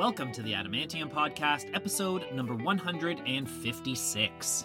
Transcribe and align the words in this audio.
Welcome 0.00 0.32
to 0.32 0.40
the 0.40 0.54
Adamantium 0.54 1.12
Podcast, 1.12 1.68
episode 1.74 2.24
number 2.32 2.54
156. 2.54 4.64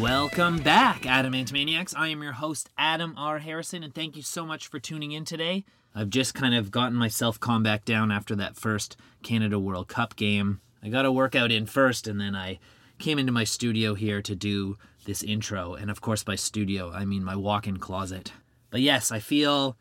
Welcome 0.00 0.58
back, 0.58 1.02
Adamantomaniacs. 1.02 1.94
I 1.96 2.08
am 2.08 2.20
your 2.20 2.32
host, 2.32 2.68
Adam 2.76 3.14
R. 3.16 3.38
Harrison, 3.38 3.84
and 3.84 3.94
thank 3.94 4.16
you 4.16 4.22
so 4.22 4.44
much 4.44 4.66
for 4.66 4.80
tuning 4.80 5.12
in 5.12 5.24
today. 5.24 5.64
I've 5.98 6.10
just 6.10 6.34
kind 6.34 6.54
of 6.54 6.70
gotten 6.70 6.94
myself 6.94 7.40
calmed 7.40 7.64
back 7.64 7.86
down 7.86 8.12
after 8.12 8.36
that 8.36 8.54
first 8.54 8.98
Canada 9.22 9.58
World 9.58 9.88
Cup 9.88 10.14
game. 10.14 10.60
I 10.82 10.90
got 10.90 11.06
a 11.06 11.10
workout 11.10 11.50
in 11.50 11.64
first, 11.64 12.06
and 12.06 12.20
then 12.20 12.36
I 12.36 12.58
came 12.98 13.18
into 13.18 13.32
my 13.32 13.44
studio 13.44 13.94
here 13.94 14.20
to 14.20 14.34
do 14.34 14.76
this 15.06 15.22
intro. 15.22 15.72
And 15.72 15.90
of 15.90 16.02
course, 16.02 16.22
by 16.22 16.34
studio, 16.34 16.92
I 16.92 17.06
mean 17.06 17.24
my 17.24 17.34
walk 17.34 17.66
in 17.66 17.78
closet. 17.78 18.32
But 18.68 18.82
yes, 18.82 19.10
I 19.10 19.20
feel 19.20 19.78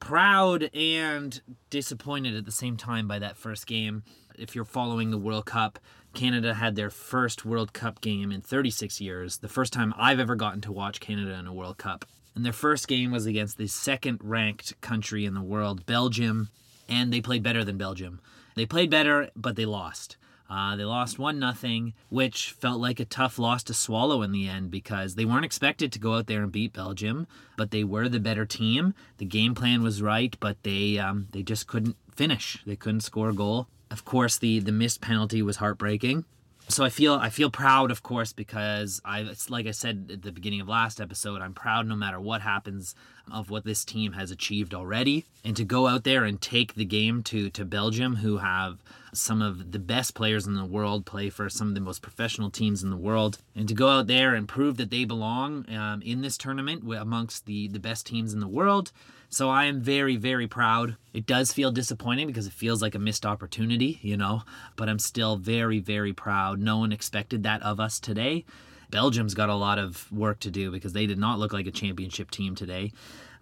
proud 0.00 0.68
and 0.74 1.40
disappointed 1.70 2.36
at 2.36 2.44
the 2.44 2.52
same 2.52 2.76
time 2.76 3.08
by 3.08 3.18
that 3.20 3.38
first 3.38 3.66
game. 3.66 4.02
If 4.36 4.54
you're 4.54 4.66
following 4.66 5.10
the 5.10 5.18
World 5.18 5.46
Cup, 5.46 5.78
Canada 6.14 6.54
had 6.54 6.76
their 6.76 6.90
first 6.90 7.44
World 7.44 7.72
Cup 7.72 8.00
game 8.00 8.30
in 8.30 8.40
36 8.40 9.00
years, 9.00 9.38
the 9.38 9.48
first 9.48 9.72
time 9.72 9.92
I've 9.96 10.20
ever 10.20 10.36
gotten 10.36 10.60
to 10.62 10.72
watch 10.72 11.00
Canada 11.00 11.34
in 11.34 11.46
a 11.46 11.52
World 11.52 11.76
Cup. 11.76 12.04
And 12.34 12.44
their 12.44 12.52
first 12.52 12.88
game 12.88 13.10
was 13.10 13.26
against 13.26 13.58
the 13.58 13.66
second 13.66 14.20
ranked 14.22 14.80
country 14.80 15.24
in 15.24 15.34
the 15.34 15.42
world, 15.42 15.86
Belgium, 15.86 16.48
and 16.88 17.12
they 17.12 17.20
played 17.20 17.42
better 17.42 17.64
than 17.64 17.76
Belgium. 17.76 18.20
They 18.54 18.66
played 18.66 18.90
better, 18.90 19.30
but 19.36 19.56
they 19.56 19.66
lost. 19.66 20.16
Uh, 20.48 20.76
they 20.76 20.84
lost 20.84 21.18
1 21.18 21.38
nothing, 21.38 21.94
which 22.10 22.52
felt 22.52 22.80
like 22.80 23.00
a 23.00 23.04
tough 23.04 23.38
loss 23.38 23.62
to 23.64 23.74
swallow 23.74 24.22
in 24.22 24.30
the 24.30 24.46
end 24.48 24.70
because 24.70 25.14
they 25.14 25.24
weren't 25.24 25.44
expected 25.44 25.90
to 25.92 25.98
go 25.98 26.14
out 26.14 26.26
there 26.26 26.42
and 26.42 26.52
beat 26.52 26.72
Belgium, 26.72 27.26
but 27.56 27.70
they 27.70 27.82
were 27.82 28.08
the 28.08 28.20
better 28.20 28.44
team. 28.44 28.94
The 29.18 29.24
game 29.24 29.54
plan 29.54 29.82
was 29.82 30.02
right, 30.02 30.36
but 30.40 30.62
they 30.62 30.98
um, 30.98 31.28
they 31.32 31.42
just 31.42 31.66
couldn't 31.66 31.96
finish. 32.14 32.62
They 32.66 32.76
couldn't 32.76 33.00
score 33.00 33.30
a 33.30 33.34
goal. 33.34 33.68
Of 33.94 34.04
course, 34.04 34.38
the 34.38 34.58
the 34.58 34.72
missed 34.72 35.00
penalty 35.00 35.40
was 35.40 35.58
heartbreaking 35.58 36.24
so 36.68 36.82
I 36.82 36.88
feel 36.88 37.14
I 37.14 37.28
feel 37.28 37.50
proud, 37.50 37.90
of 37.90 38.02
course, 38.02 38.32
because 38.32 39.00
I 39.04 39.20
it's 39.20 39.50
like 39.50 39.66
I 39.66 39.70
said 39.70 40.10
at 40.12 40.22
the 40.22 40.32
beginning 40.32 40.60
of 40.60 40.68
last 40.68 41.00
episode, 41.00 41.42
I'm 41.42 41.52
proud 41.52 41.86
no 41.86 41.94
matter 41.94 42.18
what 42.18 42.40
happens 42.40 42.94
of 43.30 43.50
what 43.50 43.64
this 43.64 43.84
team 43.84 44.12
has 44.12 44.30
achieved 44.30 44.74
already, 44.74 45.26
and 45.44 45.56
to 45.56 45.64
go 45.64 45.86
out 45.86 46.04
there 46.04 46.24
and 46.24 46.40
take 46.40 46.74
the 46.74 46.84
game 46.84 47.22
to 47.24 47.50
to 47.50 47.64
Belgium, 47.64 48.16
who 48.16 48.38
have 48.38 48.78
some 49.12 49.42
of 49.42 49.72
the 49.72 49.78
best 49.78 50.14
players 50.14 50.46
in 50.46 50.54
the 50.54 50.64
world, 50.64 51.04
play 51.04 51.28
for 51.28 51.48
some 51.50 51.68
of 51.68 51.74
the 51.74 51.80
most 51.80 52.02
professional 52.02 52.50
teams 52.50 52.82
in 52.82 52.90
the 52.90 52.96
world, 52.96 53.38
and 53.54 53.68
to 53.68 53.74
go 53.74 53.88
out 53.90 54.06
there 54.06 54.34
and 54.34 54.48
prove 54.48 54.78
that 54.78 54.90
they 54.90 55.04
belong 55.04 55.68
um, 55.70 56.00
in 56.02 56.22
this 56.22 56.38
tournament 56.38 56.82
amongst 56.98 57.44
the 57.44 57.68
the 57.68 57.80
best 57.80 58.06
teams 58.06 58.32
in 58.32 58.40
the 58.40 58.48
world. 58.48 58.90
So 59.34 59.50
I 59.50 59.64
am 59.64 59.80
very, 59.80 60.14
very 60.14 60.46
proud. 60.46 60.96
It 61.12 61.26
does 61.26 61.52
feel 61.52 61.72
disappointing 61.72 62.28
because 62.28 62.46
it 62.46 62.52
feels 62.52 62.80
like 62.80 62.94
a 62.94 63.00
missed 63.00 63.26
opportunity, 63.26 63.98
you 64.00 64.16
know, 64.16 64.42
but 64.76 64.88
I'm 64.88 65.00
still 65.00 65.36
very, 65.36 65.80
very 65.80 66.12
proud. 66.12 66.60
No 66.60 66.78
one 66.78 66.92
expected 66.92 67.42
that 67.42 67.60
of 67.64 67.80
us 67.80 67.98
today. 67.98 68.44
Belgium's 68.92 69.34
got 69.34 69.48
a 69.48 69.56
lot 69.56 69.76
of 69.80 70.10
work 70.12 70.38
to 70.38 70.52
do 70.52 70.70
because 70.70 70.92
they 70.92 71.06
did 71.06 71.18
not 71.18 71.40
look 71.40 71.52
like 71.52 71.66
a 71.66 71.72
championship 71.72 72.30
team 72.30 72.54
today. 72.54 72.92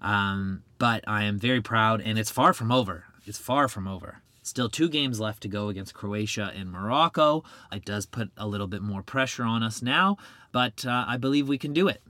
Um, 0.01 0.63
but 0.79 1.05
I 1.07 1.25
am 1.25 1.39
very 1.39 1.61
proud, 1.61 2.01
and 2.01 2.19
it's 2.19 2.31
far 2.31 2.55
from 2.55 2.73
over. 2.73 3.05
It's 3.27 3.37
far 3.37 3.69
from 3.69 3.87
over. 3.87 4.23
Still 4.43 4.70
two 4.70 4.89
games 4.89 5.20
left 5.20 5.43
to 5.43 5.48
go 5.48 5.69
against 5.69 5.93
Croatia 5.93 6.53
and 6.57 6.73
Morocco. 6.73 7.45
It 7.70 7.85
does 7.85 8.07
put 8.07 8.31
a 8.39 8.47
little 8.47 8.67
bit 8.67 8.81
more 8.81 9.03
pressure 9.03 9.45
on 9.45 9.63
us 9.63 9.83
now, 9.83 10.17
but 10.53 10.87
uh, 10.87 11.05
I 11.07 11.19
believe 11.19 11.48
we 11.48 11.59
can 11.59 11.75
do 11.75 11.87
it. 11.87 12.01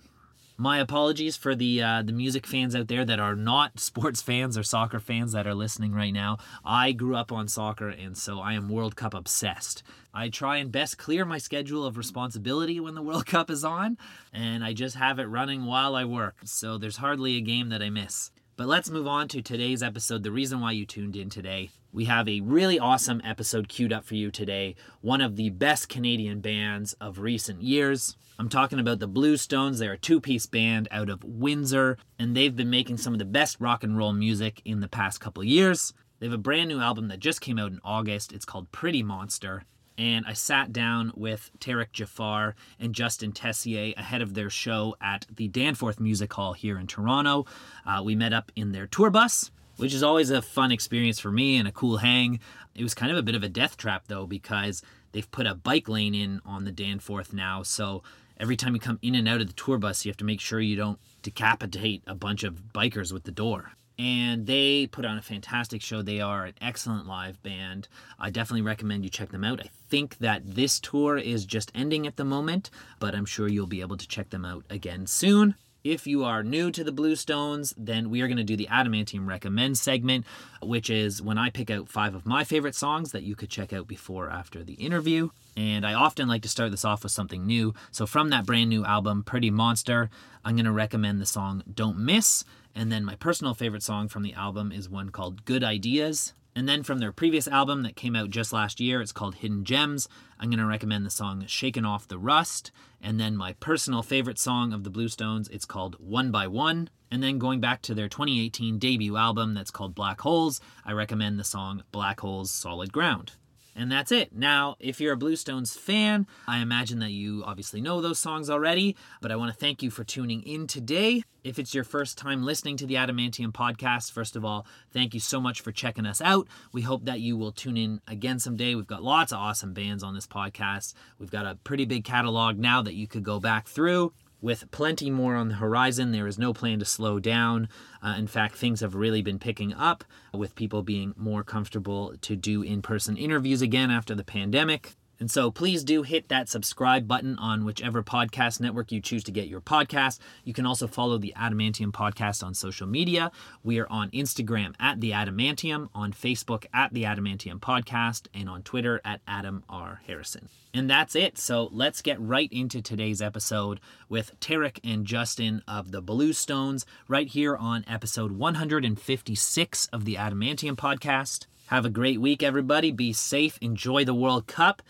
My 0.62 0.78
apologies 0.78 1.36
for 1.36 1.56
the 1.56 1.82
uh, 1.82 2.02
the 2.02 2.12
music 2.12 2.46
fans 2.46 2.76
out 2.76 2.86
there 2.86 3.04
that 3.04 3.18
are 3.18 3.34
not 3.34 3.80
sports 3.80 4.22
fans 4.22 4.56
or 4.56 4.62
soccer 4.62 5.00
fans 5.00 5.32
that 5.32 5.44
are 5.44 5.56
listening 5.56 5.92
right 5.92 6.12
now. 6.12 6.38
I 6.64 6.92
grew 6.92 7.16
up 7.16 7.32
on 7.32 7.48
soccer, 7.48 7.88
and 7.88 8.16
so 8.16 8.38
I 8.38 8.52
am 8.52 8.68
World 8.68 8.94
Cup 8.94 9.12
obsessed. 9.12 9.82
I 10.14 10.28
try 10.28 10.58
and 10.58 10.70
best 10.70 10.98
clear 10.98 11.24
my 11.24 11.38
schedule 11.38 11.84
of 11.84 11.96
responsibility 11.96 12.78
when 12.78 12.94
the 12.94 13.02
World 13.08 13.26
Cup 13.26 13.50
is 13.50 13.64
on, 13.64 13.98
and 14.32 14.62
I 14.62 14.72
just 14.72 14.94
have 14.94 15.18
it 15.18 15.24
running 15.24 15.64
while 15.64 15.96
I 15.96 16.04
work. 16.04 16.36
So 16.44 16.78
there's 16.78 16.98
hardly 16.98 17.36
a 17.36 17.40
game 17.40 17.70
that 17.70 17.82
I 17.82 17.90
miss. 17.90 18.30
But 18.56 18.68
let's 18.68 18.88
move 18.88 19.08
on 19.08 19.26
to 19.28 19.42
today's 19.42 19.82
episode. 19.82 20.22
The 20.22 20.30
reason 20.30 20.60
why 20.60 20.70
you 20.70 20.86
tuned 20.86 21.16
in 21.16 21.28
today. 21.28 21.70
We 21.94 22.06
have 22.06 22.26
a 22.26 22.40
really 22.40 22.78
awesome 22.78 23.20
episode 23.22 23.68
queued 23.68 23.92
up 23.92 24.06
for 24.06 24.14
you 24.14 24.30
today. 24.30 24.76
One 25.02 25.20
of 25.20 25.36
the 25.36 25.50
best 25.50 25.90
Canadian 25.90 26.40
bands 26.40 26.94
of 26.94 27.18
recent 27.18 27.60
years. 27.60 28.16
I'm 28.38 28.48
talking 28.48 28.78
about 28.78 28.98
the 28.98 29.06
Blue 29.06 29.36
Stones. 29.36 29.78
They're 29.78 29.92
a 29.92 29.98
two 29.98 30.18
piece 30.18 30.46
band 30.46 30.88
out 30.90 31.10
of 31.10 31.22
Windsor, 31.22 31.98
and 32.18 32.34
they've 32.34 32.56
been 32.56 32.70
making 32.70 32.96
some 32.96 33.12
of 33.12 33.18
the 33.18 33.26
best 33.26 33.58
rock 33.60 33.84
and 33.84 33.94
roll 33.94 34.14
music 34.14 34.62
in 34.64 34.80
the 34.80 34.88
past 34.88 35.20
couple 35.20 35.44
years. 35.44 35.92
They 36.18 36.24
have 36.24 36.32
a 36.32 36.38
brand 36.38 36.70
new 36.70 36.80
album 36.80 37.08
that 37.08 37.20
just 37.20 37.42
came 37.42 37.58
out 37.58 37.72
in 37.72 37.80
August. 37.84 38.32
It's 38.32 38.46
called 38.46 38.72
Pretty 38.72 39.02
Monster. 39.02 39.64
And 39.98 40.24
I 40.26 40.32
sat 40.32 40.72
down 40.72 41.12
with 41.14 41.50
Tarek 41.58 41.92
Jafar 41.92 42.56
and 42.80 42.94
Justin 42.94 43.32
Tessier 43.32 43.92
ahead 43.98 44.22
of 44.22 44.32
their 44.32 44.48
show 44.48 44.96
at 45.02 45.26
the 45.30 45.48
Danforth 45.48 46.00
Music 46.00 46.32
Hall 46.32 46.54
here 46.54 46.78
in 46.78 46.86
Toronto. 46.86 47.44
Uh, 47.84 48.00
we 48.02 48.16
met 48.16 48.32
up 48.32 48.50
in 48.56 48.72
their 48.72 48.86
tour 48.86 49.10
bus 49.10 49.50
which 49.76 49.94
is 49.94 50.02
always 50.02 50.30
a 50.30 50.42
fun 50.42 50.72
experience 50.72 51.18
for 51.18 51.30
me 51.30 51.56
and 51.56 51.66
a 51.66 51.72
cool 51.72 51.98
hang. 51.98 52.40
It 52.74 52.82
was 52.82 52.94
kind 52.94 53.12
of 53.12 53.18
a 53.18 53.22
bit 53.22 53.34
of 53.34 53.42
a 53.42 53.48
death 53.48 53.76
trap 53.76 54.04
though 54.08 54.26
because 54.26 54.82
they've 55.12 55.30
put 55.30 55.46
a 55.46 55.54
bike 55.54 55.88
lane 55.88 56.14
in 56.14 56.40
on 56.44 56.64
the 56.64 56.72
Danforth 56.72 57.32
now, 57.32 57.62
so 57.62 58.02
every 58.38 58.56
time 58.56 58.74
you 58.74 58.80
come 58.80 58.98
in 59.02 59.14
and 59.14 59.28
out 59.28 59.40
of 59.40 59.46
the 59.46 59.52
tour 59.52 59.78
bus, 59.78 60.04
you 60.04 60.10
have 60.10 60.16
to 60.16 60.24
make 60.24 60.40
sure 60.40 60.60
you 60.60 60.76
don't 60.76 60.98
decapitate 61.22 62.02
a 62.06 62.14
bunch 62.14 62.42
of 62.42 62.72
bikers 62.74 63.12
with 63.12 63.24
the 63.24 63.30
door. 63.30 63.72
And 63.98 64.46
they 64.46 64.88
put 64.88 65.04
on 65.04 65.18
a 65.18 65.22
fantastic 65.22 65.82
show. 65.82 66.02
They 66.02 66.20
are 66.20 66.46
an 66.46 66.54
excellent 66.60 67.06
live 67.06 67.40
band. 67.42 67.88
I 68.18 68.30
definitely 68.30 68.62
recommend 68.62 69.04
you 69.04 69.10
check 69.10 69.30
them 69.30 69.44
out. 69.44 69.60
I 69.60 69.68
think 69.88 70.18
that 70.18 70.54
this 70.54 70.80
tour 70.80 71.18
is 71.18 71.44
just 71.44 71.70
ending 71.74 72.06
at 72.06 72.16
the 72.16 72.24
moment, 72.24 72.70
but 72.98 73.14
I'm 73.14 73.26
sure 73.26 73.48
you'll 73.48 73.66
be 73.66 73.82
able 73.82 73.98
to 73.98 74.08
check 74.08 74.30
them 74.30 74.44
out 74.44 74.64
again 74.70 75.06
soon. 75.06 75.54
If 75.84 76.06
you 76.06 76.22
are 76.22 76.44
new 76.44 76.70
to 76.70 76.84
the 76.84 76.92
Blue 76.92 77.16
Stones, 77.16 77.74
then 77.76 78.08
we 78.08 78.20
are 78.20 78.28
going 78.28 78.36
to 78.36 78.44
do 78.44 78.56
the 78.56 78.68
Adamantium 78.70 79.26
Recommend 79.26 79.76
segment, 79.76 80.24
which 80.62 80.88
is 80.88 81.20
when 81.20 81.38
I 81.38 81.50
pick 81.50 81.72
out 81.72 81.88
five 81.88 82.14
of 82.14 82.24
my 82.24 82.44
favorite 82.44 82.76
songs 82.76 83.10
that 83.10 83.24
you 83.24 83.34
could 83.34 83.50
check 83.50 83.72
out 83.72 83.88
before 83.88 84.30
after 84.30 84.62
the 84.62 84.74
interview. 84.74 85.30
And 85.56 85.84
I 85.84 85.94
often 85.94 86.28
like 86.28 86.42
to 86.42 86.48
start 86.48 86.70
this 86.70 86.84
off 86.84 87.02
with 87.02 87.10
something 87.10 87.44
new. 87.44 87.74
So 87.90 88.06
from 88.06 88.30
that 88.30 88.46
brand 88.46 88.70
new 88.70 88.84
album, 88.84 89.24
Pretty 89.24 89.50
Monster, 89.50 90.08
I'm 90.44 90.54
going 90.54 90.66
to 90.66 90.72
recommend 90.72 91.20
the 91.20 91.26
song 91.26 91.64
Don't 91.74 91.98
Miss. 91.98 92.44
And 92.76 92.92
then 92.92 93.04
my 93.04 93.16
personal 93.16 93.52
favorite 93.52 93.82
song 93.82 94.06
from 94.06 94.22
the 94.22 94.34
album 94.34 94.70
is 94.70 94.88
one 94.88 95.08
called 95.08 95.44
Good 95.44 95.64
Ideas. 95.64 96.32
And 96.54 96.68
then 96.68 96.82
from 96.82 96.98
their 96.98 97.12
previous 97.12 97.48
album 97.48 97.82
that 97.82 97.96
came 97.96 98.14
out 98.14 98.30
just 98.30 98.52
last 98.52 98.78
year, 98.78 99.00
it's 99.00 99.12
called 99.12 99.36
Hidden 99.36 99.64
Gems. 99.64 100.08
I'm 100.38 100.50
going 100.50 100.58
to 100.58 100.66
recommend 100.66 101.06
the 101.06 101.10
song 101.10 101.44
Shaken 101.46 101.84
Off 101.84 102.08
the 102.08 102.18
Rust. 102.18 102.70
And 103.00 103.18
then 103.18 103.36
my 103.36 103.54
personal 103.54 104.02
favorite 104.02 104.38
song 104.38 104.72
of 104.72 104.84
the 104.84 104.90
Blue 104.90 105.08
Stones, 105.08 105.48
it's 105.48 105.64
called 105.64 105.96
One 105.98 106.30
by 106.30 106.46
One. 106.46 106.90
And 107.10 107.22
then 107.22 107.38
going 107.38 107.60
back 107.60 107.82
to 107.82 107.94
their 107.94 108.08
2018 108.08 108.78
debut 108.78 109.16
album 109.16 109.54
that's 109.54 109.70
called 109.70 109.94
Black 109.94 110.20
Holes, 110.20 110.60
I 110.84 110.92
recommend 110.92 111.38
the 111.38 111.44
song 111.44 111.84
Black 111.90 112.20
Holes 112.20 112.50
Solid 112.50 112.92
Ground. 112.92 113.32
And 113.74 113.90
that's 113.90 114.12
it. 114.12 114.34
Now, 114.34 114.76
if 114.78 115.00
you're 115.00 115.14
a 115.14 115.16
Blue 115.16 115.36
Stones 115.36 115.74
fan, 115.74 116.26
I 116.46 116.58
imagine 116.58 116.98
that 116.98 117.12
you 117.12 117.42
obviously 117.46 117.80
know 117.80 118.00
those 118.00 118.18
songs 118.18 118.50
already, 118.50 118.96
but 119.20 119.32
I 119.32 119.36
want 119.36 119.52
to 119.52 119.58
thank 119.58 119.82
you 119.82 119.90
for 119.90 120.04
tuning 120.04 120.42
in 120.42 120.66
today. 120.66 121.22
If 121.42 121.58
it's 121.58 121.74
your 121.74 121.84
first 121.84 122.18
time 122.18 122.44
listening 122.44 122.76
to 122.78 122.86
the 122.86 122.94
Adamantium 122.94 123.52
podcast, 123.52 124.12
first 124.12 124.36
of 124.36 124.44
all, 124.44 124.66
thank 124.92 125.14
you 125.14 125.20
so 125.20 125.40
much 125.40 125.60
for 125.60 125.72
checking 125.72 126.06
us 126.06 126.20
out. 126.20 126.46
We 126.72 126.82
hope 126.82 127.06
that 127.06 127.20
you 127.20 127.36
will 127.36 127.50
tune 127.50 127.76
in 127.76 128.00
again 128.06 128.38
someday. 128.38 128.74
We've 128.74 128.86
got 128.86 129.02
lots 129.02 129.32
of 129.32 129.38
awesome 129.38 129.72
bands 129.72 130.02
on 130.02 130.14
this 130.14 130.26
podcast. 130.26 130.94
We've 131.18 131.30
got 131.30 131.46
a 131.46 131.58
pretty 131.64 131.86
big 131.86 132.04
catalog 132.04 132.58
now 132.58 132.82
that 132.82 132.94
you 132.94 133.08
could 133.08 133.24
go 133.24 133.40
back 133.40 133.66
through 133.66 134.12
with 134.42 134.70
plenty 134.70 135.08
more 135.08 135.36
on 135.36 135.48
the 135.48 135.54
horizon. 135.54 136.12
There 136.12 136.26
is 136.26 136.38
no 136.38 136.52
plan 136.52 136.80
to 136.80 136.84
slow 136.84 137.18
down. 137.18 137.68
Uh, 138.02 138.16
in 138.18 138.26
fact, 138.26 138.56
things 138.56 138.80
have 138.80 138.94
really 138.94 139.22
been 139.22 139.38
picking 139.38 139.72
up 139.72 140.04
with 140.34 140.56
people 140.56 140.82
being 140.82 141.14
more 141.16 141.44
comfortable 141.44 142.14
to 142.20 142.36
do 142.36 142.60
in 142.60 142.82
person 142.82 143.16
interviews 143.16 143.62
again 143.62 143.90
after 143.90 144.14
the 144.14 144.24
pandemic. 144.24 144.96
And 145.22 145.30
so 145.30 145.52
please 145.52 145.84
do 145.84 146.02
hit 146.02 146.30
that 146.30 146.48
subscribe 146.48 147.06
button 147.06 147.38
on 147.38 147.64
whichever 147.64 148.02
podcast 148.02 148.58
network 148.58 148.90
you 148.90 149.00
choose 149.00 149.22
to 149.22 149.30
get 149.30 149.46
your 149.46 149.60
podcast. 149.60 150.18
You 150.42 150.52
can 150.52 150.66
also 150.66 150.88
follow 150.88 151.16
the 151.16 151.32
Adamantium 151.36 151.92
podcast 151.92 152.42
on 152.42 152.54
social 152.54 152.88
media. 152.88 153.30
We 153.62 153.78
are 153.78 153.86
on 153.88 154.10
Instagram 154.10 154.74
at 154.80 155.00
the 155.00 155.12
Adamantium, 155.12 155.90
on 155.94 156.12
Facebook 156.12 156.66
at 156.74 156.92
the 156.92 157.04
Adamantium 157.04 157.60
podcast, 157.60 158.26
and 158.34 158.48
on 158.48 158.64
Twitter 158.64 159.00
at 159.04 159.20
Adam 159.28 159.62
R. 159.68 160.00
Harrison. 160.08 160.48
And 160.74 160.90
that's 160.90 161.14
it. 161.14 161.38
So 161.38 161.68
let's 161.70 162.02
get 162.02 162.20
right 162.20 162.50
into 162.50 162.82
today's 162.82 163.22
episode 163.22 163.78
with 164.08 164.40
Tarek 164.40 164.80
and 164.82 165.06
Justin 165.06 165.62
of 165.68 165.92
the 165.92 166.02
Blue 166.02 166.32
Stones 166.32 166.84
right 167.06 167.28
here 167.28 167.56
on 167.56 167.84
episode 167.86 168.32
156 168.32 169.86
of 169.92 170.04
the 170.04 170.16
Adamantium 170.16 170.74
podcast. 170.74 171.46
Have 171.66 171.84
a 171.84 171.90
great 171.90 172.20
week, 172.20 172.42
everybody. 172.42 172.90
Be 172.90 173.12
safe. 173.12 173.56
Enjoy 173.60 174.04
the 174.04 174.14
World 174.14 174.48
Cup. 174.48 174.82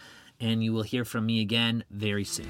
And 0.42 0.62
you 0.62 0.72
will 0.72 0.82
hear 0.82 1.04
from 1.04 1.24
me 1.24 1.40
again 1.40 1.84
very 1.90 2.24
soon. 2.24 2.48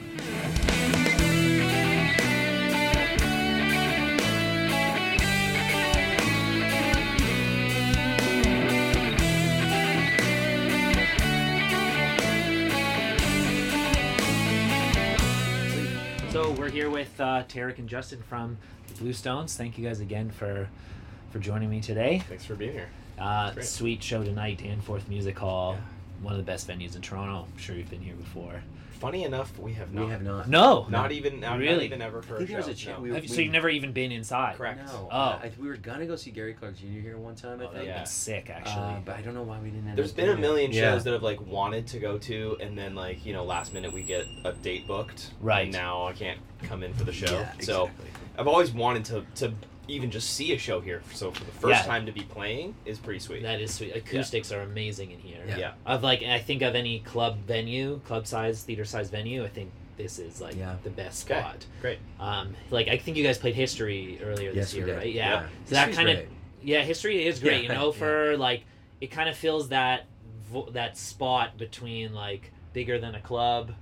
So 16.30 16.50
we're 16.52 16.70
here 16.70 16.88
with 16.88 17.20
uh, 17.20 17.42
Tarek 17.46 17.78
and 17.78 17.86
Justin 17.86 18.22
from 18.22 18.56
the 18.88 18.94
Blue 18.94 19.12
Stones. 19.12 19.54
Thank 19.54 19.76
you 19.76 19.86
guys 19.86 20.00
again 20.00 20.30
for 20.30 20.66
for 21.30 21.38
joining 21.38 21.68
me 21.68 21.82
today. 21.82 22.22
Thanks 22.26 22.46
for 22.46 22.54
being 22.54 22.72
here. 22.72 22.88
Uh, 23.18 23.52
sweet 23.60 24.02
show 24.02 24.24
tonight, 24.24 24.58
Danforth 24.62 25.06
Music 25.10 25.38
Hall, 25.38 25.74
Yeah. 25.74 25.80
One 26.22 26.32
of 26.32 26.38
the 26.38 26.44
best 26.44 26.68
venues 26.68 26.94
in 26.96 27.02
Toronto. 27.02 27.46
I'm 27.52 27.58
sure 27.58 27.74
you've 27.76 27.90
been 27.90 28.00
here 28.00 28.14
before. 28.14 28.62
Funny 29.00 29.24
enough, 29.24 29.58
we 29.58 29.72
have 29.72 29.92
not. 29.92 30.04
We 30.04 30.10
have 30.12 30.22
not. 30.22 30.48
No, 30.48 30.86
Not 30.88 31.10
even. 31.10 31.40
Not, 31.40 31.58
Really? 31.58 31.74
Not 31.74 31.82
even 31.82 32.02
ever 32.02 32.22
for 32.22 32.34
I 32.36 32.38
think 32.38 32.50
a 32.50 32.52
there 32.52 32.58
was 32.60 32.68
a 32.68 32.74
chance. 32.74 32.98
no. 32.98 33.02
We, 33.02 33.10
Have 33.12 33.24
you, 33.24 33.28
so 33.28 33.40
you've 33.40 33.50
never 33.52 33.68
even 33.68 33.90
been 33.90 34.12
inside. 34.12 34.56
Correct. 34.56 34.86
No. 34.86 35.08
Oh. 35.10 35.16
I, 35.18 35.50
we 35.58 35.66
were 35.66 35.76
gonna 35.76 36.06
go 36.06 36.14
see 36.14 36.30
Gary 36.30 36.54
Clark 36.54 36.76
Jr. 36.76 36.86
here 36.86 37.18
one 37.18 37.34
time. 37.34 37.60
I 37.60 37.64
Oh, 37.64 37.68
think. 37.72 37.86
Yeah. 37.86 37.96
been 37.96 38.06
sick, 38.06 38.48
actually. 38.48 38.74
Uh, 38.80 39.00
but 39.04 39.16
I 39.16 39.22
don't 39.22 39.34
know 39.34 39.42
why 39.42 39.58
we 39.58 39.70
didn't. 39.70 39.88
End 39.88 39.98
There's 39.98 40.10
up 40.10 40.16
been 40.16 40.26
a 40.26 40.28
doing 40.28 40.38
it. 40.38 40.40
million 40.42 40.70
shows 40.70 40.76
Yeah. 40.76 40.98
that 40.98 41.12
have 41.14 41.22
like 41.24 41.44
wanted 41.44 41.88
to 41.88 41.98
go 41.98 42.16
to, 42.18 42.56
and 42.60 42.78
then 42.78 42.94
like 42.94 43.26
you 43.26 43.32
know 43.32 43.42
last 43.44 43.74
minute 43.74 43.92
we 43.92 44.02
get 44.04 44.24
a 44.44 44.52
date 44.52 44.86
booked. 44.86 45.32
Right. 45.40 45.62
And 45.64 45.72
now 45.72 46.06
I 46.06 46.12
can't 46.12 46.38
come 46.62 46.84
in 46.84 46.94
for 46.94 47.02
the 47.02 47.12
show. 47.12 47.26
Yeah, 47.32 47.40
exactly. 47.56 47.64
So. 47.64 47.90
I've 48.38 48.46
always 48.46 48.70
wanted 48.70 49.04
to 49.06 49.24
to 49.46 49.52
even 49.88 50.10
just 50.10 50.30
see 50.30 50.52
a 50.52 50.58
show 50.58 50.80
here. 50.80 51.02
So 51.12 51.30
for 51.32 51.44
the 51.44 51.50
first 51.52 51.80
Yeah. 51.80 51.86
time 51.86 52.06
to 52.06 52.12
be 52.12 52.22
playing 52.22 52.74
is 52.84 52.98
pretty 52.98 53.18
sweet. 53.18 53.42
that 53.42 53.60
is 53.60 53.74
sweet. 53.74 53.94
Acoustics 53.96 54.52
are 54.52 54.60
amazing 54.62 55.10
in 55.10 55.18
here. 55.18 55.42
Yeah. 55.46 55.56
yeah. 55.58 55.72
Of 55.86 56.02
like, 56.02 56.22
I 56.22 56.38
think 56.38 56.62
of 56.62 56.74
any 56.74 57.00
club 57.00 57.38
venue, 57.46 58.00
club 58.04 58.26
size, 58.26 58.62
theater 58.62 58.84
size 58.84 59.10
venue. 59.10 59.44
I 59.44 59.48
think 59.48 59.70
this 59.96 60.18
is 60.18 60.40
like 60.40 60.56
Yeah. 60.56 60.76
the 60.84 60.90
best 60.90 61.28
Okay. 61.30 61.40
spot. 61.40 61.66
Great. 61.80 61.98
Um, 62.20 62.54
like 62.70 62.88
I 62.88 62.96
think 62.96 63.16
you 63.16 63.24
guys 63.24 63.38
played 63.38 63.54
History 63.54 64.18
earlier 64.22 64.52
this 64.52 64.72
we 64.72 64.84
year, 64.84 64.96
right? 64.96 65.12
Yeah. 65.12 65.30
Yeah. 65.42 65.46
So 65.66 65.74
that 65.74 65.92
kind 65.92 66.08
of 66.08 66.20
yeah, 66.62 66.82
History 66.82 67.26
is 67.26 67.40
great. 67.40 67.64
Yeah, 67.64 67.72
you 67.72 67.78
know, 67.80 67.86
yeah. 67.92 67.98
for 67.98 68.36
like 68.36 68.64
it 69.00 69.10
kind 69.10 69.28
of 69.28 69.36
fills 69.36 69.68
that 69.70 70.06
vo- 70.46 70.70
that 70.70 70.96
spot 70.96 71.58
between 71.58 72.14
like 72.14 72.52
bigger 72.72 72.98
than 73.00 73.14
a 73.16 73.20
club, 73.20 73.72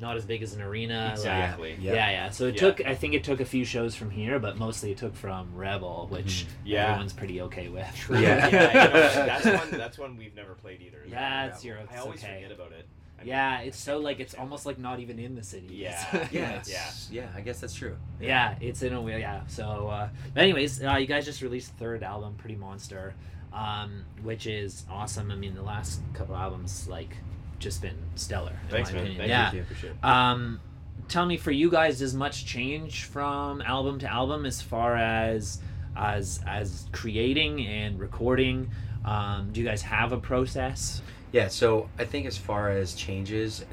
not 0.00 0.16
as 0.16 0.24
big 0.24 0.42
as 0.42 0.54
an 0.54 0.60
arena. 0.62 1.04
like- 1.06 1.12
Exactly. 1.12 1.76
yeah. 1.80 1.92
yeah, 2.10 2.30
So 2.30 2.46
it 2.46 2.54
Yeah. 2.54 2.60
took. 2.60 2.84
I 2.86 2.94
think 2.94 3.14
it 3.14 3.24
took 3.24 3.40
a 3.40 3.44
few 3.44 3.64
shows 3.64 3.94
from 3.94 4.10
here, 4.10 4.38
but 4.38 4.56
mostly 4.58 4.90
it 4.92 4.98
took 4.98 5.14
from 5.14 5.54
Rebel, 5.54 6.08
which 6.10 6.46
Yeah. 6.64 6.86
everyone's 6.88 7.12
pretty 7.12 7.40
okay 7.42 7.68
with. 7.68 7.86
True. 7.96 8.18
Yeah. 8.18 8.48
yeah. 8.48 8.68
you 8.68 8.92
know, 8.92 9.26
that's 9.26 9.44
one. 9.46 9.78
That's 9.78 9.98
one 9.98 10.16
we've 10.16 10.34
never 10.34 10.54
played 10.54 10.80
either. 10.82 10.98
is 11.04 11.12
That's 11.12 11.64
Rebel. 11.64 11.78
your- 11.82 11.88
I 11.92 12.00
always 12.00 12.22
okay. 12.24 12.42
forget 12.42 12.52
about 12.52 12.72
it. 12.72 12.86
I 13.16 13.22
mean, 13.22 13.28
Yeah, 13.28 13.60
it's 13.60 13.78
so 13.78 13.98
like 13.98 14.18
it's 14.18 14.34
almost 14.34 14.66
like 14.66 14.78
not 14.78 14.98
even 14.98 15.18
in 15.20 15.36
the 15.36 15.42
city. 15.44 15.68
Yeah. 15.70 16.28
Yeah. 16.32 16.62
Yeah. 16.66 16.90
yeah. 17.10 17.28
I 17.36 17.40
guess 17.42 17.60
that's 17.60 17.74
true. 17.74 17.96
yeah, 18.20 18.56
it's 18.60 18.82
in 18.82 18.92
a 18.92 19.00
way. 19.00 19.20
Yeah. 19.20 19.46
So, 19.46 19.88
uh, 19.88 20.08
anyways, 20.36 20.82
uh, 20.82 20.96
you 20.96 21.06
guys 21.06 21.24
just 21.24 21.40
released 21.40 21.72
third 21.74 22.02
album, 22.02 22.34
Pretty 22.36 22.56
Monster, 22.56 23.14
um, 23.52 24.04
which 24.24 24.46
is 24.48 24.84
awesome. 24.90 25.30
I 25.30 25.36
mean, 25.36 25.54
the 25.54 25.62
last 25.62 26.00
couple 26.12 26.34
albums 26.34 26.88
like 26.88 27.16
just 27.58 27.82
been 27.82 27.96
stellar. 28.16 28.50
In 28.64 28.68
Thanks, 28.70 28.90
my 28.90 28.94
man. 28.96 29.02
opinion. 29.04 29.18
Thank 29.18 29.28
yeah. 29.28 29.52
You. 29.52 29.60
Appreciate 29.62 29.90
it. 29.90 30.04
Um, 30.04 30.60
tell 31.08 31.26
me, 31.26 31.36
for 31.36 31.50
you 31.50 31.70
guys, 31.70 31.98
does 32.00 32.14
much 32.14 32.46
change 32.46 33.04
from 33.04 33.60
album 33.62 33.98
to 34.00 34.06
album 34.10 34.44
as 34.46 34.60
far 34.62 34.96
as 34.96 35.60
as 35.96 36.40
as 36.46 36.86
creating 36.92 37.66
and 37.66 37.98
recording? 38.00 38.70
Um, 39.04 39.50
do 39.52 39.60
you 39.60 39.66
guys 39.66 39.82
have 39.82 40.12
a 40.12 40.18
process? 40.18 41.02
Yeah, 41.32 41.48
so 41.48 41.88
I 41.98 42.04
think 42.04 42.26
as 42.26 42.38
far 42.38 42.70
as 42.70 42.94
changes, 42.94 43.64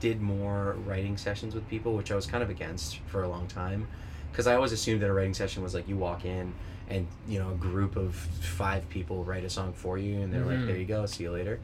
did 0.00 0.20
more 0.20 0.76
writing 0.84 1.16
sessions 1.16 1.54
with 1.54 1.66
people, 1.68 1.94
which 1.94 2.10
I 2.12 2.16
was 2.16 2.26
kind 2.26 2.42
of 2.42 2.50
against 2.50 2.98
for 3.06 3.22
a 3.22 3.28
long 3.28 3.46
time, 3.46 3.86
because 4.30 4.46
I 4.46 4.54
always 4.56 4.72
assumed 4.72 5.00
that 5.02 5.08
a 5.08 5.12
writing 5.12 5.32
session 5.34 5.62
was 5.62 5.74
like 5.74 5.88
you 5.88 5.96
walk 5.96 6.24
in 6.24 6.52
and 6.90 7.06
you 7.26 7.38
know 7.38 7.50
a 7.52 7.54
group 7.54 7.96
of 7.96 8.14
five 8.14 8.86
people 8.90 9.24
write 9.24 9.44
a 9.44 9.48
song 9.50 9.72
for 9.72 9.96
you, 9.96 10.20
and 10.20 10.32
they're 10.32 10.42
Mhm. 10.42 10.58
like, 10.58 10.66
"There 10.66 10.76
you 10.76 10.84
go, 10.84 11.06
see 11.06 11.22
you 11.24 11.30
later." 11.32 11.58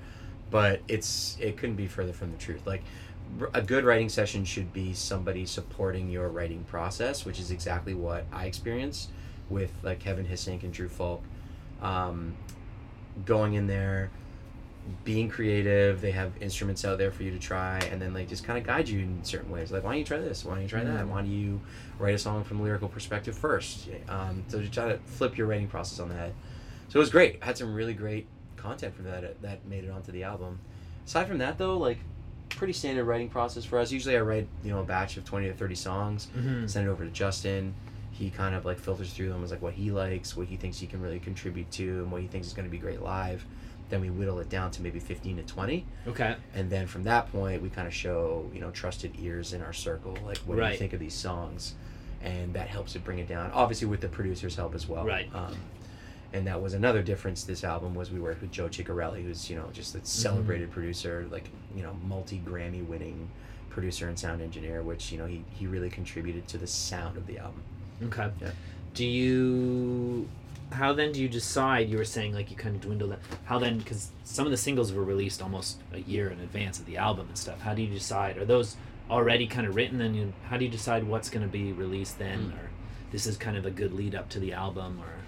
But 0.50 0.80
it's 0.88 1.36
it 1.40 1.56
couldn't 1.56 1.76
be 1.76 1.86
further 1.86 2.12
from 2.12 2.32
the 2.32 2.38
truth. 2.38 2.66
Like 2.66 2.82
a 3.54 3.62
good 3.62 3.84
writing 3.84 4.08
session 4.08 4.44
should 4.44 4.72
be 4.72 4.92
somebody 4.92 5.46
supporting 5.46 6.10
your 6.10 6.28
writing 6.28 6.64
process, 6.64 7.24
which 7.24 7.38
is 7.38 7.50
exactly 7.50 7.94
what 7.94 8.24
I 8.32 8.46
experienced 8.46 9.10
with 9.48 9.70
like 9.82 10.00
Kevin 10.00 10.26
Hissink 10.26 10.62
and 10.64 10.72
Drew 10.72 10.88
Fulk. 10.88 11.22
Um, 11.80 12.36
going 13.24 13.54
in 13.54 13.66
there 13.66 14.10
being 15.04 15.28
creative 15.28 16.00
they 16.00 16.10
have 16.10 16.32
instruments 16.40 16.84
out 16.86 16.96
there 16.96 17.10
for 17.10 17.22
you 17.22 17.30
to 17.30 17.38
try 17.38 17.78
and 17.92 18.00
then 18.00 18.14
like 18.14 18.28
just 18.28 18.44
kind 18.44 18.58
of 18.58 18.64
guide 18.64 18.88
you 18.88 19.00
in 19.00 19.22
certain 19.22 19.50
ways 19.50 19.70
like 19.70 19.84
why 19.84 19.90
don't 19.90 19.98
you 19.98 20.04
try 20.04 20.18
this 20.18 20.42
why 20.44 20.54
don't 20.54 20.62
you 20.62 20.68
try 20.68 20.82
that 20.82 21.04
Mm. 21.04 21.08
why 21.08 21.20
don't 21.20 21.30
you 21.30 21.60
write 21.98 22.14
a 22.14 22.18
song 22.18 22.42
from 22.44 22.60
a 22.60 22.62
lyrical 22.62 22.88
perspective 22.88 23.36
first 23.36 23.88
um, 24.08 24.42
so 24.48 24.60
to 24.60 24.68
try 24.70 24.88
to 24.88 24.98
flip 25.04 25.36
your 25.36 25.46
writing 25.46 25.68
process 25.68 26.00
on 26.00 26.08
the 26.08 26.14
head 26.14 26.32
so 26.88 26.98
it 26.98 27.00
was 27.00 27.10
great 27.10 27.38
I 27.42 27.46
had 27.46 27.58
some 27.58 27.74
really 27.74 27.92
great 27.92 28.26
content 28.60 28.94
from 28.94 29.04
that 29.06 29.40
that 29.42 29.64
made 29.66 29.84
it 29.84 29.90
onto 29.90 30.12
the 30.12 30.22
album 30.22 30.58
aside 31.06 31.26
from 31.26 31.38
that 31.38 31.58
though 31.58 31.76
like 31.78 31.98
pretty 32.48 32.72
standard 32.72 33.04
writing 33.04 33.28
process 33.28 33.64
for 33.64 33.78
us 33.78 33.90
usually 33.92 34.16
i 34.16 34.20
write 34.20 34.46
you 34.64 34.70
know 34.70 34.80
a 34.80 34.84
batch 34.84 35.16
of 35.16 35.24
20 35.24 35.48
to 35.48 35.54
30 35.54 35.74
songs 35.74 36.28
Mm-hmm. 36.36 36.66
send 36.66 36.86
it 36.86 36.90
over 36.90 37.04
to 37.04 37.10
Justin. 37.10 37.74
He 38.12 38.28
kind 38.28 38.54
of 38.54 38.66
like 38.66 38.78
filters 38.78 39.12
through 39.14 39.30
them 39.30 39.42
as 39.42 39.50
like 39.50 39.62
what 39.62 39.72
he 39.72 39.90
likes, 39.90 40.36
what 40.36 40.46
he 40.46 40.56
thinks 40.56 40.78
he 40.78 40.86
can 40.86 41.00
really 41.00 41.20
contribute 41.20 41.70
to, 41.72 42.02
and 42.02 42.12
what 42.12 42.20
he 42.20 42.26
thinks 42.26 42.48
is 42.48 42.52
going 42.52 42.66
to 42.66 42.70
be 42.70 42.76
great 42.76 43.00
live. 43.00 43.46
Then 43.88 44.02
we 44.02 44.10
whittle 44.10 44.40
it 44.40 44.50
down 44.50 44.70
to 44.72 44.82
maybe 44.82 45.00
fifteen 45.00 45.36
to 45.38 45.42
twenty, 45.44 45.86
Okay. 46.06 46.36
and 46.54 46.68
then 46.68 46.86
from 46.86 47.04
that 47.04 47.32
point 47.32 47.62
we 47.62 47.70
kind 47.70 47.86
of 47.88 47.94
show 47.94 48.50
you 48.52 48.60
know 48.60 48.70
trusted 48.72 49.12
ears 49.20 49.54
in 49.54 49.62
our 49.62 49.72
circle, 49.72 50.18
like 50.26 50.36
what 50.38 50.56
do 50.56 50.66
you 50.66 50.76
think 50.76 50.92
of 50.92 51.00
these 51.00 51.14
songs, 51.14 51.74
and 52.22 52.52
that 52.52 52.68
helps 52.68 52.92
to 52.92 52.98
bring 52.98 53.20
it 53.20 53.28
down. 53.28 53.50
Obviously 53.54 53.86
with 53.86 54.02
the 54.02 54.08
producer's 54.08 54.54
help 54.56 54.74
as 54.74 54.86
well. 54.86 55.06
Right. 55.06 55.30
Um, 55.34 55.56
and 56.32 56.46
that 56.46 56.60
was 56.60 56.74
another 56.74 57.02
difference. 57.02 57.44
This 57.44 57.64
album 57.64 57.94
was 57.94 58.10
we 58.10 58.20
worked 58.20 58.40
with 58.40 58.52
Joe 58.52 58.68
Chiccarelli, 58.68 59.22
who's 59.22 59.50
you 59.50 59.56
know 59.56 59.68
just 59.72 59.94
a 59.94 59.98
mm-hmm. 59.98 60.06
celebrated 60.06 60.70
producer, 60.70 61.26
like 61.30 61.50
you 61.74 61.82
know 61.82 61.96
multi 62.04 62.40
Grammy 62.44 62.86
winning 62.86 63.28
producer 63.68 64.08
and 64.08 64.18
sound 64.18 64.40
engineer, 64.40 64.82
which 64.82 65.10
you 65.12 65.18
know 65.18 65.26
he 65.26 65.44
he 65.52 65.66
really 65.66 65.90
contributed 65.90 66.46
to 66.48 66.58
the 66.58 66.66
sound 66.66 67.16
of 67.16 67.26
the 67.26 67.38
album. 67.38 67.62
Okay. 68.04 68.30
Yeah. 68.40 68.50
Do 68.94 69.04
you? 69.04 70.28
How 70.72 70.92
then 70.92 71.10
do 71.10 71.20
you 71.20 71.28
decide? 71.28 71.88
You 71.88 71.98
were 71.98 72.04
saying 72.04 72.32
like 72.32 72.50
you 72.50 72.56
kind 72.56 72.76
of 72.76 72.82
dwindled 72.82 73.10
that. 73.10 73.20
How 73.44 73.58
then? 73.58 73.78
Because 73.78 74.10
some 74.24 74.46
of 74.46 74.52
the 74.52 74.56
singles 74.56 74.92
were 74.92 75.04
released 75.04 75.42
almost 75.42 75.78
a 75.92 76.00
year 76.00 76.28
in 76.30 76.40
advance 76.40 76.78
of 76.78 76.86
the 76.86 76.96
album 76.96 77.26
and 77.28 77.36
stuff. 77.36 77.60
How 77.60 77.74
do 77.74 77.82
you 77.82 77.92
decide? 77.92 78.38
Are 78.38 78.44
those 78.44 78.76
already 79.10 79.48
kind 79.48 79.66
of 79.66 79.74
written? 79.74 80.00
And 80.00 80.14
you, 80.14 80.32
how 80.48 80.56
do 80.56 80.64
you 80.64 80.70
decide 80.70 81.02
what's 81.04 81.28
going 81.28 81.44
to 81.44 81.50
be 81.50 81.72
released 81.72 82.20
then, 82.20 82.52
mm. 82.52 82.52
or 82.52 82.70
this 83.10 83.26
is 83.26 83.36
kind 83.36 83.56
of 83.56 83.66
a 83.66 83.70
good 83.70 83.92
lead 83.92 84.14
up 84.14 84.28
to 84.30 84.38
the 84.38 84.52
album, 84.52 85.00
or? 85.00 85.19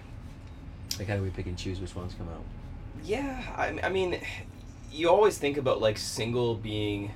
Like 0.99 1.07
how 1.07 1.15
do 1.15 1.23
we 1.23 1.29
pick 1.29 1.45
and 1.47 1.57
choose 1.57 1.79
which 1.79 1.95
ones 1.95 2.13
come 2.17 2.27
out? 2.29 2.43
Yeah, 3.03 3.41
I, 3.57 3.79
I 3.83 3.89
mean, 3.89 4.19
you 4.91 5.09
always 5.09 5.37
think 5.37 5.57
about 5.57 5.81
like 5.81 5.97
single 5.97 6.55
being. 6.55 7.11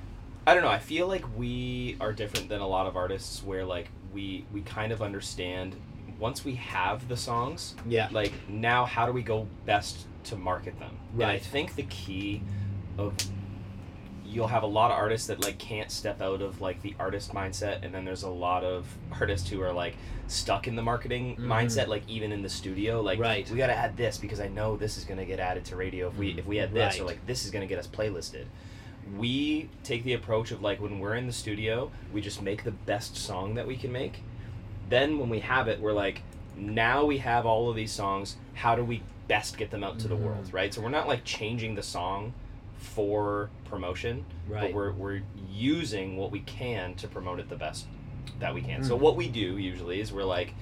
I 0.46 0.54
don't 0.54 0.62
know. 0.62 0.70
I 0.70 0.78
feel 0.78 1.06
like 1.06 1.24
we 1.36 1.96
are 2.00 2.12
different 2.12 2.48
than 2.48 2.60
a 2.60 2.66
lot 2.66 2.86
of 2.86 2.96
artists, 2.96 3.42
where 3.42 3.64
like 3.64 3.88
we 4.12 4.44
we 4.52 4.62
kind 4.62 4.92
of 4.92 5.02
understand 5.02 5.76
once 6.18 6.44
we 6.44 6.54
have 6.56 7.06
the 7.08 7.16
songs, 7.16 7.74
Yeah. 7.86 8.08
like 8.10 8.32
now 8.48 8.84
how 8.84 9.06
do 9.06 9.12
we 9.12 9.22
go 9.22 9.46
best 9.66 10.06
to 10.24 10.36
market 10.36 10.78
them? 10.80 10.96
And 11.14 11.24
I 11.24 11.38
think 11.38 11.76
the 11.76 11.84
key 11.84 12.42
of 12.96 13.14
you'll 14.38 14.46
have 14.46 14.62
a 14.62 14.66
lot 14.68 14.92
of 14.92 14.96
artists 14.96 15.26
that 15.26 15.42
like 15.42 15.58
can't 15.58 15.90
step 15.90 16.22
out 16.22 16.40
of 16.40 16.60
like 16.60 16.80
the 16.82 16.94
artist 17.00 17.32
mindset 17.34 17.82
and 17.84 17.92
then 17.92 18.04
there's 18.04 18.22
a 18.22 18.28
lot 18.30 18.62
of 18.62 18.86
artists 19.20 19.50
who 19.50 19.60
are 19.60 19.72
like 19.72 19.96
stuck 20.28 20.68
in 20.68 20.76
the 20.76 20.82
marketing 20.82 21.34
Mhm. 21.34 21.40
mindset 21.46 21.88
like 21.88 22.04
even 22.08 22.30
in 22.30 22.42
the 22.42 22.48
studio 22.48 23.00
like 23.00 23.18
Right. 23.18 23.50
we 23.50 23.58
got 23.58 23.66
to 23.66 23.74
add 23.74 23.96
this 23.96 24.16
because 24.16 24.38
I 24.38 24.46
know 24.46 24.76
this 24.76 24.96
is 24.96 25.02
going 25.04 25.18
to 25.18 25.24
get 25.26 25.40
added 25.40 25.64
to 25.66 25.76
radio 25.76 26.06
if 26.06 26.16
we 26.16 26.38
if 26.38 26.46
we 26.46 26.60
add 26.60 26.72
this 26.72 26.98
or 26.98 27.00
Right. 27.00 27.08
like 27.08 27.26
this 27.26 27.44
is 27.44 27.50
going 27.50 27.62
to 27.62 27.66
get 27.66 27.80
us 27.80 27.88
playlisted 27.88 28.44
we 29.16 29.68
take 29.82 30.04
the 30.04 30.12
approach 30.12 30.52
of 30.52 30.62
like 30.62 30.80
when 30.80 31.00
we're 31.00 31.16
in 31.16 31.26
the 31.26 31.32
studio 31.32 31.90
we 32.12 32.20
just 32.20 32.40
make 32.40 32.62
the 32.62 32.70
best 32.70 33.16
song 33.16 33.54
that 33.54 33.66
we 33.66 33.76
can 33.76 33.90
make 33.90 34.20
then 34.88 35.18
when 35.18 35.28
we 35.28 35.40
have 35.40 35.66
it 35.66 35.80
we're 35.80 35.92
like 35.92 36.22
now 36.56 37.04
we 37.04 37.18
have 37.18 37.44
all 37.44 37.68
of 37.70 37.74
these 37.74 37.90
songs 37.90 38.36
how 38.54 38.76
do 38.76 38.84
we 38.84 39.02
best 39.26 39.56
get 39.58 39.70
them 39.72 39.82
out 39.82 39.98
to 39.98 40.06
the 40.06 40.14
Mhm. 40.16 40.20
world 40.20 40.52
right 40.52 40.72
so 40.72 40.80
we're 40.80 40.88
not 40.90 41.08
like 41.08 41.24
changing 41.24 41.74
the 41.74 41.82
song 41.82 42.32
for 42.78 43.50
promotion 43.64 44.24
Right. 44.48 44.62
but 44.62 44.72
we're, 44.74 44.92
we're 44.92 45.22
using 45.50 46.16
what 46.16 46.30
we 46.30 46.40
can 46.40 46.94
to 46.94 47.08
promote 47.08 47.38
it 47.40 47.48
the 47.50 47.56
best 47.56 47.86
that 48.40 48.54
we 48.54 48.62
can 48.62 48.82
so 48.84 48.96
Mm. 48.96 49.00
what 49.00 49.16
we 49.16 49.28
do 49.28 49.58
usually 49.58 50.00
is 50.00 50.12
we're 50.12 50.24
like 50.24 50.54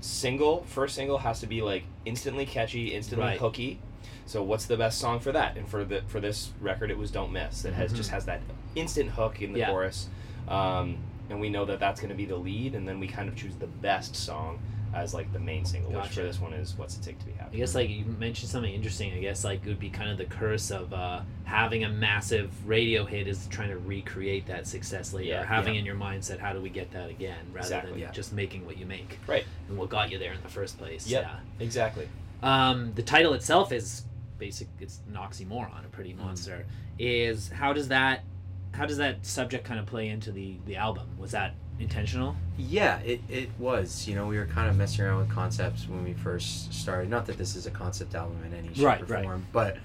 single 0.00 0.64
first 0.68 0.94
single 0.94 1.18
has 1.18 1.40
to 1.40 1.46
be 1.46 1.62
like 1.62 1.84
instantly 2.04 2.46
catchy 2.46 2.94
instantly 2.94 3.26
Right. 3.28 3.38
hooky 3.40 3.78
so 4.26 4.42
what's 4.42 4.66
the 4.66 4.76
best 4.76 4.98
song 4.98 5.18
for 5.20 5.32
that 5.32 5.56
and 5.56 5.66
for 5.68 5.84
the 5.84 6.02
for 6.06 6.20
this 6.20 6.50
record 6.60 6.90
it 6.90 6.98
was 6.98 7.10
don't 7.10 7.32
miss 7.32 7.64
it 7.64 7.74
has 7.74 7.92
Mhm. 7.92 7.96
just 7.96 8.10
has 8.10 8.26
that 8.26 8.40
instant 8.74 9.10
hook 9.10 9.40
in 9.40 9.52
the 9.52 9.60
Yeah. 9.60 9.70
chorus 9.70 10.08
um, 10.48 10.98
and 11.30 11.40
we 11.40 11.48
know 11.48 11.64
that 11.64 11.80
that's 11.80 12.00
going 12.00 12.10
to 12.10 12.14
be 12.16 12.24
the 12.26 12.36
lead 12.36 12.74
and 12.74 12.86
then 12.86 13.00
we 13.00 13.08
kind 13.08 13.28
of 13.28 13.34
choose 13.34 13.56
the 13.56 13.66
best 13.66 14.14
song 14.14 14.58
as 14.96 15.12
like 15.14 15.32
the 15.32 15.38
main 15.38 15.64
single, 15.64 15.90
which 15.90 16.00
Gotcha. 16.02 16.14
for 16.14 16.22
this 16.22 16.40
one 16.40 16.52
is 16.54 16.76
"What's 16.76 16.96
It 16.96 17.02
Take 17.02 17.18
to 17.20 17.26
Be 17.26 17.32
Happy." 17.32 17.56
I 17.56 17.60
guess 17.60 17.74
like 17.74 17.90
you 17.90 18.04
mentioned 18.18 18.50
something 18.50 18.72
interesting. 18.72 19.12
I 19.12 19.20
guess 19.20 19.44
like 19.44 19.60
it 19.64 19.68
would 19.68 19.78
be 19.78 19.90
kind 19.90 20.10
of 20.10 20.18
the 20.18 20.24
curse 20.24 20.70
of 20.70 20.92
uh, 20.92 21.20
having 21.44 21.84
a 21.84 21.88
massive 21.88 22.50
radio 22.66 23.04
hit 23.04 23.28
is 23.28 23.46
trying 23.48 23.68
to 23.68 23.78
recreate 23.78 24.46
that 24.46 24.66
success 24.66 25.12
later. 25.12 25.28
Yeah, 25.28 25.44
having 25.44 25.74
yeah. 25.74 25.80
in 25.80 25.86
your 25.86 25.96
mindset, 25.96 26.38
how 26.38 26.52
do 26.52 26.60
we 26.60 26.70
get 26.70 26.90
that 26.92 27.10
again, 27.10 27.36
rather 27.52 27.66
Exactly, 27.66 27.90
than 27.92 28.00
yeah. 28.00 28.10
just 28.10 28.32
making 28.32 28.64
what 28.64 28.78
you 28.78 28.86
make. 28.86 29.18
Right. 29.26 29.44
And 29.68 29.76
what 29.76 29.88
got 29.90 30.10
you 30.10 30.18
there 30.18 30.32
in 30.32 30.42
the 30.42 30.48
first 30.48 30.78
place. 30.78 31.06
Yep. 31.06 31.22
Yeah. 31.22 31.64
Exactly. 31.64 32.08
Um, 32.42 32.92
the 32.94 33.02
title 33.02 33.34
itself 33.34 33.72
is 33.72 34.04
basic. 34.38 34.68
It's 34.80 35.00
an 35.08 35.14
oxymoron, 35.14 35.84
a 35.84 35.88
pretty 35.90 36.12
Mm. 36.14 36.18
monster. 36.18 36.66
Is 36.98 37.48
how 37.50 37.72
does 37.72 37.88
that, 37.88 38.24
how 38.72 38.86
does 38.86 38.96
that 38.96 39.24
subject 39.26 39.64
kind 39.64 39.78
of 39.80 39.86
play 39.86 40.08
into 40.08 40.32
the 40.32 40.56
the 40.66 40.76
album? 40.76 41.06
Was 41.18 41.30
that 41.32 41.54
intentional? 41.78 42.36
Yeah, 42.56 42.98
it, 43.00 43.20
it 43.28 43.50
was. 43.58 44.08
You 44.08 44.14
know, 44.14 44.26
we 44.26 44.38
were 44.38 44.46
kind 44.46 44.68
of 44.70 44.76
messing 44.76 45.04
around 45.04 45.18
with 45.18 45.28
concepts 45.30 45.88
when 45.88 46.04
we 46.04 46.14
first 46.14 46.72
started. 46.72 47.10
Not 47.10 47.26
that 47.26 47.36
this 47.38 47.54
is 47.56 47.66
a 47.66 47.70
concept 47.70 48.14
album 48.14 48.38
in 48.44 48.54
any 48.54 48.68
shape 48.68 48.84
Right, 48.84 49.02
or 49.02 49.04
right. 49.06 49.24
form, 49.24 49.46
but 49.52 49.76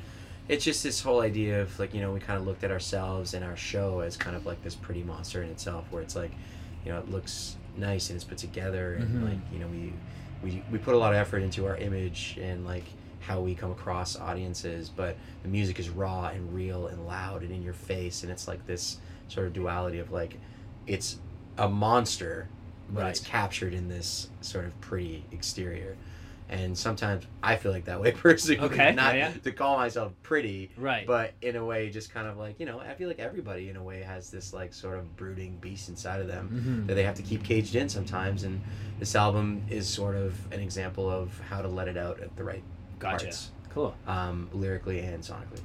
it's 0.48 0.64
just 0.66 0.84
this 0.84 1.02
whole 1.02 1.22
idea 1.22 1.62
of 1.62 1.78
like, 1.80 1.94
you 1.94 2.02
know, 2.02 2.12
we 2.12 2.20
kind 2.20 2.40
of 2.40 2.46
looked 2.46 2.64
at 2.64 2.72
ourselves 2.72 3.34
and 3.34 3.44
our 3.46 3.56
show 3.56 4.00
as 4.02 4.18
kind 4.18 4.36
of 4.36 4.46
like 4.46 4.62
this 4.64 4.76
pretty 4.76 5.04
monster 5.04 5.42
in 5.44 5.50
itself, 5.50 5.86
where 5.92 6.02
it's 6.02 6.16
like, 6.16 6.32
you 6.86 6.92
know, 6.92 7.00
it 7.00 7.10
looks 7.10 7.56
nice 7.78 8.10
and 8.10 8.16
it's 8.16 8.26
put 8.26 8.38
together, 8.38 8.96
and 8.96 9.22
Mhm. 9.24 9.30
like, 9.30 9.40
you 9.54 9.60
know, 9.60 9.68
we 9.68 9.94
we 10.44 10.64
we 10.72 10.78
put 10.80 10.96
a 10.96 10.98
lot 10.98 11.14
of 11.14 11.18
effort 11.20 11.44
into 11.44 11.68
our 11.68 11.78
image 11.78 12.38
and 12.42 12.66
like 12.66 12.86
how 13.20 13.40
we 13.40 13.54
come 13.54 13.70
across 13.72 14.18
audiences, 14.18 14.90
but 14.90 15.16
the 15.44 15.48
music 15.48 15.80
is 15.80 15.90
raw 15.90 16.30
and 16.30 16.54
real 16.56 16.88
and 16.88 17.06
loud 17.06 17.44
and 17.44 17.52
in 17.52 17.62
your 17.62 17.74
face, 17.74 18.24
and 18.24 18.32
it's 18.32 18.48
like 18.48 18.66
this 18.66 18.98
sort 19.28 19.46
of 19.46 19.54
duality 19.54 20.00
of 20.00 20.12
like, 20.12 20.38
it's 20.88 21.18
a 21.58 21.68
monster, 21.70 22.48
but 22.90 23.08
it's 23.08 23.20
captured 23.20 23.74
in 23.74 23.88
this 23.88 24.30
sort 24.42 24.66
of 24.66 24.80
pretty 24.82 25.24
exterior. 25.32 25.96
And 26.50 26.78
sometimes 26.78 27.24
I 27.42 27.56
feel 27.56 27.72
like 27.72 27.86
that 27.86 28.02
way 28.02 28.12
personally. 28.18 28.60
Okay, 28.60 28.94
Not 28.94 29.16
yeah, 29.16 29.30
yeah. 29.30 29.34
to 29.44 29.52
call 29.54 29.78
myself 29.78 30.12
pretty, 30.22 30.70
Right. 30.76 31.08
but 31.08 31.32
in 31.42 31.56
a 31.56 31.64
way, 31.64 31.90
just 31.90 32.14
kind 32.14 32.28
of 32.28 32.36
like, 32.38 32.60
you 32.60 32.66
know, 32.66 32.80
I 32.82 32.94
feel 32.94 33.08
like 33.08 33.20
everybody 33.20 33.70
in 33.70 33.78
a 33.78 33.84
way 33.84 34.02
has 34.02 34.30
this 34.30 34.52
like 34.52 34.74
sort 34.74 34.98
of 35.00 35.16
brooding 35.16 35.56
beast 35.62 35.88
inside 35.88 36.20
of 36.20 36.28
them 36.28 36.84
Mhm. 36.84 36.88
that 36.88 36.96
they 36.96 37.04
have 37.04 37.16
to 37.16 37.22
keep 37.22 37.44
caged 37.46 37.76
in 37.76 37.88
sometimes. 37.88 38.44
And 38.44 38.60
this 39.00 39.16
album 39.16 39.62
is 39.70 39.88
sort 39.88 40.16
of 40.18 40.38
an 40.52 40.60
example 40.60 41.10
of 41.10 41.40
how 41.50 41.62
to 41.62 41.70
let 41.70 41.88
it 41.88 41.96
out 41.96 42.20
at 42.20 42.36
the 42.36 42.44
right 42.44 42.64
Gotcha. 43.00 43.26
parts, 43.28 43.52
Cool. 43.70 43.96
um, 44.06 44.50
lyrically 44.52 45.00
and 45.00 45.24
sonically. 45.24 45.62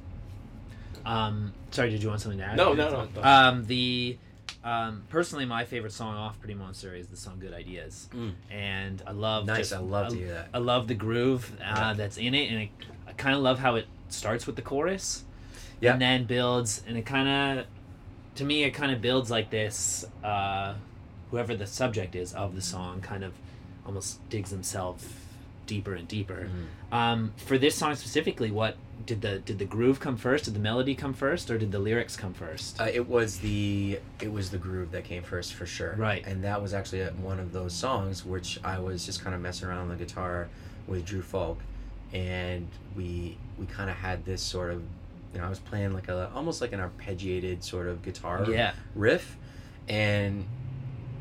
Um, 1.05 1.53
sorry, 1.71 1.89
did 1.89 2.01
you 2.01 2.09
want 2.09 2.21
something 2.21 2.39
to 2.39 2.45
add? 2.45 2.57
No, 2.57 2.73
no, 2.73 2.89
no. 2.89 3.07
no. 3.15 3.23
Um, 3.23 3.65
the 3.65 4.17
um, 4.63 5.03
personally, 5.09 5.45
my 5.45 5.65
favorite 5.65 5.93
song 5.93 6.15
off 6.15 6.39
Pretty 6.39 6.53
Monster 6.55 6.93
is 6.95 7.07
the 7.07 7.17
song 7.17 7.37
"Good 7.39 7.53
Ideas," 7.53 8.09
Mm. 8.13 8.33
and 8.49 9.01
I 9.07 9.11
love 9.11 9.45
Nice, 9.45 9.69
just- 9.69 9.73
I 9.73 9.77
love 9.79 10.09
to 10.09 10.15
hear 10.17 10.33
that. 10.33 10.49
I 10.53 10.57
love 10.57 10.87
the 10.87 10.95
groove 10.95 11.51
uh, 11.59 11.63
Yeah. 11.63 11.93
that's 11.93 12.17
in 12.17 12.33
it, 12.33 12.49
and 12.51 12.59
I, 12.59 12.69
I 13.07 13.13
kind 13.13 13.35
of 13.35 13.41
love 13.41 13.59
how 13.59 13.75
it 13.75 13.87
starts 14.09 14.45
with 14.47 14.55
the 14.55 14.61
chorus, 14.61 15.23
Yeah. 15.79 15.93
and 15.93 16.01
then 16.01 16.25
builds, 16.25 16.83
and 16.87 16.97
it 16.97 17.05
kind 17.05 17.59
of, 17.59 17.65
to 18.35 18.43
me, 18.45 18.63
it 18.63 18.71
kind 18.71 18.91
of 18.91 19.01
builds 19.01 19.29
like 19.31 19.49
this. 19.49 20.05
Uh, 20.23 20.73
whoever 21.31 21.55
the 21.55 21.67
subject 21.67 22.15
is 22.15 22.33
of 22.33 22.55
the 22.55 22.61
song, 22.61 23.01
kind 23.01 23.23
of, 23.23 23.33
almost 23.85 24.27
digs 24.29 24.49
himself 24.51 25.26
deeper 25.67 25.93
and 25.93 26.07
deeper. 26.07 26.49
Mhm. 26.49 26.95
Um, 26.95 27.33
for 27.37 27.57
this 27.57 27.75
song 27.75 27.95
specifically, 27.95 28.49
what 28.49 28.77
did 29.05 29.21
the 29.21 29.39
did 29.39 29.59
the 29.59 29.65
groove 29.65 29.99
come 29.99 30.17
first? 30.17 30.45
Did 30.45 30.55
the 30.55 30.59
melody 30.59 30.95
come 30.95 31.13
first, 31.13 31.51
or 31.51 31.57
did 31.57 31.71
the 31.71 31.79
lyrics 31.79 32.15
come 32.15 32.33
first? 32.33 32.79
Uh, 32.81 32.85
it 32.91 33.07
was 33.07 33.39
the 33.39 33.99
it 34.21 34.31
was 34.31 34.49
the 34.49 34.57
groove 34.57 34.91
that 34.91 35.03
came 35.03 35.23
first 35.23 35.53
for 35.53 35.65
sure. 35.65 35.95
Right. 35.97 36.25
And 36.25 36.43
that 36.43 36.61
was 36.61 36.73
actually 36.73 37.03
uh, 37.03 37.11
one 37.11 37.39
of 37.39 37.53
those 37.53 37.73
songs 37.73 38.25
which 38.25 38.59
I 38.63 38.79
was 38.79 39.05
just 39.05 39.23
kind 39.23 39.35
of 39.35 39.41
messing 39.41 39.67
around 39.67 39.79
on 39.79 39.89
the 39.89 39.95
guitar 39.95 40.49
with 40.87 41.05
Drew 41.05 41.21
Fulk, 41.21 41.59
and 42.13 42.67
we 42.95 43.37
we 43.59 43.65
kind 43.65 43.89
of 43.89 43.95
had 43.95 44.25
this 44.25 44.41
sort 44.41 44.71
of 44.71 44.81
you 45.33 45.39
know 45.39 45.45
I 45.45 45.49
was 45.49 45.59
playing 45.59 45.93
like 45.93 46.07
a 46.07 46.31
almost 46.33 46.61
like 46.61 46.73
an 46.73 46.79
arpeggiated 46.79 47.63
sort 47.63 47.87
of 47.87 48.01
guitar 48.01 48.45
yeah. 48.49 48.73
riff, 48.95 49.37
and 49.87 50.45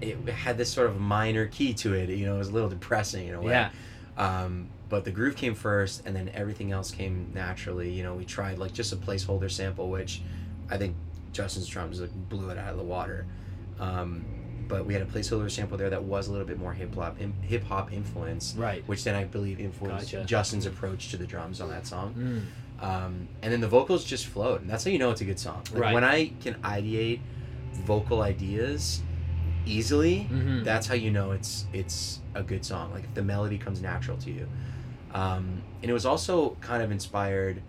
it 0.00 0.16
had 0.28 0.58
this 0.58 0.70
sort 0.70 0.88
of 0.88 1.00
minor 1.00 1.46
key 1.46 1.72
to 1.74 1.94
it. 1.94 2.08
You 2.10 2.26
know, 2.26 2.36
it 2.36 2.38
was 2.38 2.48
a 2.48 2.52
little 2.52 2.68
depressing 2.68 3.28
in 3.28 3.34
a 3.34 3.40
way. 3.40 3.52
Yeah. 3.52 3.70
Um, 4.16 4.68
but 4.88 5.04
the 5.04 5.10
groove 5.10 5.36
came 5.36 5.54
first, 5.54 6.06
and 6.06 6.14
then 6.14 6.30
everything 6.34 6.72
else 6.72 6.90
came 6.90 7.30
naturally. 7.34 7.90
You 7.90 8.02
know, 8.02 8.14
we 8.14 8.24
tried 8.24 8.58
like 8.58 8.72
just 8.72 8.92
a 8.92 8.96
placeholder 8.96 9.50
sample, 9.50 9.90
which 9.90 10.22
I 10.70 10.76
think 10.78 10.94
Justin's 11.32 11.66
drums 11.66 12.00
like 12.00 12.10
blew 12.28 12.50
it 12.50 12.58
out 12.58 12.70
of 12.70 12.76
the 12.78 12.84
water. 12.84 13.26
Um, 13.78 14.24
but 14.68 14.84
we 14.86 14.94
had 14.94 15.02
a 15.02 15.06
placeholder 15.06 15.50
sample 15.50 15.76
there 15.78 15.90
that 15.90 16.02
was 16.02 16.28
a 16.28 16.32
little 16.32 16.46
bit 16.46 16.58
more 16.58 16.72
hip 16.72 16.94
hop 16.94 17.18
hip 17.42 17.64
hop 17.64 17.92
influence, 17.92 18.54
Right. 18.56 18.82
which 18.88 19.04
then 19.04 19.14
I 19.14 19.24
believe 19.24 19.60
influenced 19.60 20.12
Gotcha. 20.12 20.24
Justin's 20.24 20.66
approach 20.66 21.10
to 21.10 21.16
the 21.16 21.26
drums 21.26 21.60
on 21.60 21.68
that 21.70 21.86
song. 21.86 22.14
Mm. 22.80 22.82
Um, 22.84 23.28
and 23.42 23.52
then 23.52 23.60
the 23.60 23.68
vocals 23.68 24.04
just 24.04 24.26
flowed, 24.26 24.60
and 24.62 24.68
that's 24.70 24.84
how 24.84 24.90
you 24.90 24.98
know 24.98 25.10
it's 25.10 25.20
a 25.20 25.24
good 25.24 25.38
song. 25.38 25.62
Like, 25.72 25.82
Right. 25.82 25.94
When 25.94 26.04
I 26.04 26.32
can 26.40 26.54
ideate 26.62 27.20
vocal 27.84 28.22
ideas 28.22 29.02
easily, 29.66 30.28
Mhm. 30.30 30.64
that's 30.64 30.86
how 30.86 30.94
you 30.94 31.10
know 31.10 31.32
it's 31.32 31.66
it's 31.72 32.20
a 32.34 32.42
good 32.42 32.64
song. 32.64 32.92
Like 32.92 33.04
if 33.04 33.14
the 33.14 33.22
melody 33.22 33.58
comes 33.58 33.80
natural 33.82 34.16
to 34.18 34.30
you. 34.30 34.48
Um, 35.12 35.62
and 35.82 35.90
it 35.90 35.94
was 35.94 36.04
also 36.06 36.56
kind 36.60 36.82
of 36.82 36.90
inspired 36.90 37.62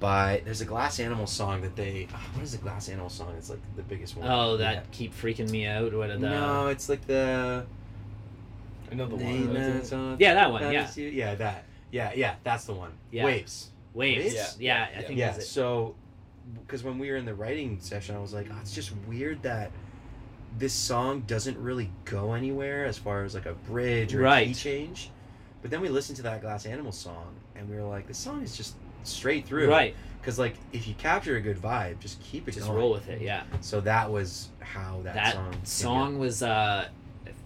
by 0.00 0.42
there's 0.44 0.60
a 0.60 0.64
Glass 0.64 0.98
Animal 1.00 1.26
song 1.26 1.60
that 1.62 1.76
they 1.76 2.08
ah, 2.12 2.20
what 2.34 2.42
is 2.42 2.52
the 2.52 2.58
Glass 2.58 2.88
Animal 2.88 3.08
song? 3.10 3.34
It's 3.38 3.50
like 3.50 3.60
the 3.76 3.82
biggest 3.82 4.16
one. 4.16 4.28
Oh, 4.30 4.56
that 4.56 4.74
Yeah. 4.74 4.80
keep 4.90 5.14
freaking 5.14 5.50
me 5.50 5.66
out. 5.66 5.92
What 5.94 6.10
are 6.10 6.18
the? 6.18 6.28
No, 6.28 6.68
it's 6.68 6.88
like 6.88 7.06
the 7.06 7.64
I 8.90 8.94
know 8.94 9.06
the 9.06 9.16
one. 9.16 9.54
know 9.54 10.16
Yeah, 10.18 10.34
that 10.34 10.50
one, 10.52 10.62
about 10.62 10.72
yeah. 10.74 10.88
yeah, 10.96 11.34
that. 11.36 11.64
Yeah, 11.90 12.12
yeah, 12.14 12.34
that's 12.44 12.64
the 12.64 12.72
one. 12.74 12.92
Yeah. 13.10 13.24
Waves. 13.24 13.70
waves. 13.94 14.34
Yeah, 14.34 14.46
Yeah, 14.58 14.88
yeah, 14.92 14.98
I 14.98 15.02
think 15.02 15.18
yeah 15.18 15.26
that's 15.32 15.44
it. 15.44 15.48
so 15.48 15.94
because 16.60 16.82
when 16.82 16.98
we 16.98 17.10
were 17.10 17.16
in 17.16 17.24
the 17.26 17.34
writing 17.34 17.78
session 17.80 18.16
i 18.16 18.18
was 18.18 18.32
like 18.34 18.48
oh, 18.50 18.56
it's 18.60 18.74
just 18.74 18.90
weird 19.06 19.40
that 19.42 19.70
this 20.58 20.72
song 20.72 21.20
doesn't 21.22 21.58
really 21.58 21.90
go 22.04 22.32
anywhere 22.34 22.84
as 22.84 22.98
far 22.98 23.24
as 23.24 23.34
like 23.34 23.46
a 23.46 23.54
bridge 23.54 24.14
or 24.14 24.26
a 24.26 24.44
key 24.46 24.54
change 24.54 25.10
but 25.62 25.70
then 25.70 25.80
we 25.80 25.88
listened 25.88 26.16
to 26.16 26.22
that 26.22 26.40
glass 26.40 26.66
animal 26.66 26.92
song 26.92 27.34
and 27.56 27.68
we 27.68 27.76
were 27.76 27.82
like 27.82 28.06
this 28.06 28.18
song 28.18 28.42
is 28.42 28.56
just 28.56 28.74
straight 29.04 29.46
through 29.46 29.68
Right. 29.68 29.94
because 30.20 30.38
like 30.38 30.54
if 30.72 30.86
you 30.86 30.94
capture 30.94 31.36
a 31.36 31.40
good 31.40 31.56
vibe 31.56 31.98
just 32.00 32.20
keep 32.22 32.46
it 32.48 32.52
Just 32.52 32.66
going 32.66 32.78
roll 32.78 32.92
with 32.92 33.08
it. 33.08 33.20
Yeah. 33.22 33.42
so 33.60 33.80
that 33.80 34.10
was 34.10 34.48
how 34.60 35.00
that, 35.04 35.14
That 35.14 35.34
song 35.34 35.54
song 35.64 36.18
was. 36.18 36.42
uh 36.42 36.88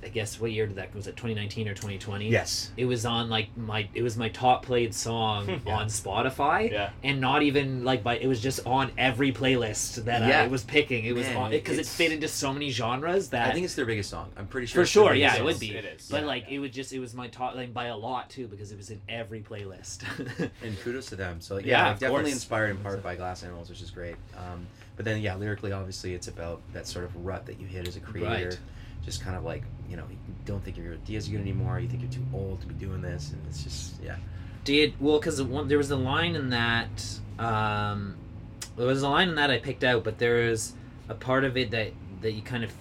I 0.07 0.09
guess 0.09 0.41
what 0.41 0.53
year 0.53 0.67
did 0.69 0.77
that 0.77 0.95
was 0.95 1.07
it 1.09 1.17
2019 1.17 1.67
or 1.69 1.75
2020? 1.75 2.29
yes 2.31 2.71
It 2.77 2.85
was 2.87 3.05
on 3.05 3.29
like 3.29 3.49
my 3.57 3.89
it 3.93 4.03
was 4.03 4.17
my 4.17 4.29
top 4.29 4.65
played 4.65 4.95
song 4.95 5.49
Yeah. 5.67 5.77
on 5.77 5.87
Spotify. 5.89 6.71
Yeah. 6.71 6.91
And 7.03 7.21
not 7.21 7.43
even 7.43 7.85
like 7.85 8.03
by 8.05 8.17
it 8.19 8.27
was 8.29 8.41
just 8.41 8.65
on 8.67 8.93
every 8.97 9.33
playlist 9.33 10.05
that 10.05 10.27
Yeah. 10.29 10.43
I 10.43 10.47
was 10.47 10.63
picking. 10.65 11.05
It 11.05 11.13
was 11.15 11.27
Man, 11.27 11.37
on 11.37 11.51
because 11.51 11.75
it 11.79 11.81
it's- 11.81 11.95
fit 11.97 12.13
into 12.13 12.29
so 12.29 12.53
many 12.53 12.71
genres 12.71 13.31
that 13.31 13.49
i 13.51 13.53
think 13.53 13.65
it's 13.65 13.75
their 13.75 13.85
biggest 13.87 14.11
song 14.11 14.31
i'm 14.37 14.47
pretty 14.47 14.67
sure 14.67 14.77
For 14.77 14.83
it's 14.83 14.91
sure, 14.91 15.13
biggest 15.13 15.35
yeah, 15.35 15.41
it 15.41 15.45
would 15.45 15.59
be. 15.59 15.75
It 15.75 15.85
is. 15.85 16.09
But 16.09 16.21
yeah, 16.21 16.27
like 16.27 16.45
yeah. 16.49 16.57
it 16.57 16.59
was 16.61 16.71
just 16.71 16.93
it 16.93 17.01
was 17.01 17.13
my 17.15 17.27
top 17.29 17.55
like 17.57 17.75
by 17.75 17.87
a 17.87 17.97
lot 17.97 18.31
too 18.31 18.47
because 18.47 18.71
it 18.73 18.77
was 18.77 18.91
in 18.91 19.01
every 19.09 19.41
playlist. 19.41 20.05
and 20.63 20.79
kudos 20.81 21.07
to 21.07 21.17
them. 21.17 21.41
So 21.41 21.59
Yeah, 21.59 21.65
yeah, 21.67 21.89
like, 21.89 21.99
definitely 21.99 22.23
course. 22.25 22.33
inspired 22.35 22.71
in 22.71 22.77
part 22.79 23.03
by 23.03 23.17
Glass 23.17 23.43
Animals, 23.43 23.69
which 23.71 23.83
is 23.83 23.91
great. 23.91 24.17
Um, 24.37 24.67
but 24.95 25.05
then 25.05 25.21
yeah, 25.21 25.35
lyrically, 25.35 25.73
obviously, 25.73 26.15
it's 26.15 26.29
about 26.29 26.61
that 26.73 26.87
sort 26.87 27.05
of 27.05 27.15
rut 27.27 27.45
that 27.47 27.61
you 27.61 27.67
hit 27.67 27.87
as 27.89 27.97
a 27.97 28.01
creator. 28.01 28.49
Right. 28.51 28.59
Just 29.05 29.23
kind 29.23 29.37
of 29.37 29.45
like 29.45 29.63
you 29.89 29.97
know, 29.97 30.05
you 30.11 30.17
don't 30.45 30.63
think 30.65 30.77
your 30.77 30.95
ideas 30.95 31.29
are 31.29 31.33
good 31.33 31.41
anymore. 31.41 31.79
You 31.81 31.89
think 31.89 32.03
you're 32.03 32.11
too 32.11 32.27
old 32.33 32.61
to 32.61 32.67
be 32.67 32.75
doing 32.75 33.03
this, 33.03 33.33
and 33.33 33.43
it's 33.49 33.63
just 33.63 34.03
yeah. 34.03 34.17
Did 34.65 34.95
well 35.01 35.19
because 35.19 35.37
there 35.69 35.79
was 35.79 35.91
a 35.91 35.97
line 35.97 36.35
in 36.35 36.51
that. 36.51 37.21
Um, 37.39 38.17
there 38.77 38.87
was 38.87 39.03
a 39.03 39.09
line 39.09 39.31
in 39.31 39.35
that 39.37 39.51
I 39.51 39.59
picked 39.59 39.85
out, 39.85 40.05
but 40.05 40.19
there 40.19 40.43
is 40.43 40.73
a 41.09 41.15
part 41.15 41.45
of 41.45 41.57
it 41.57 41.71
that 41.71 41.93
that 42.23 42.33
you 42.33 42.43
kind 42.43 42.65
of 42.65 42.73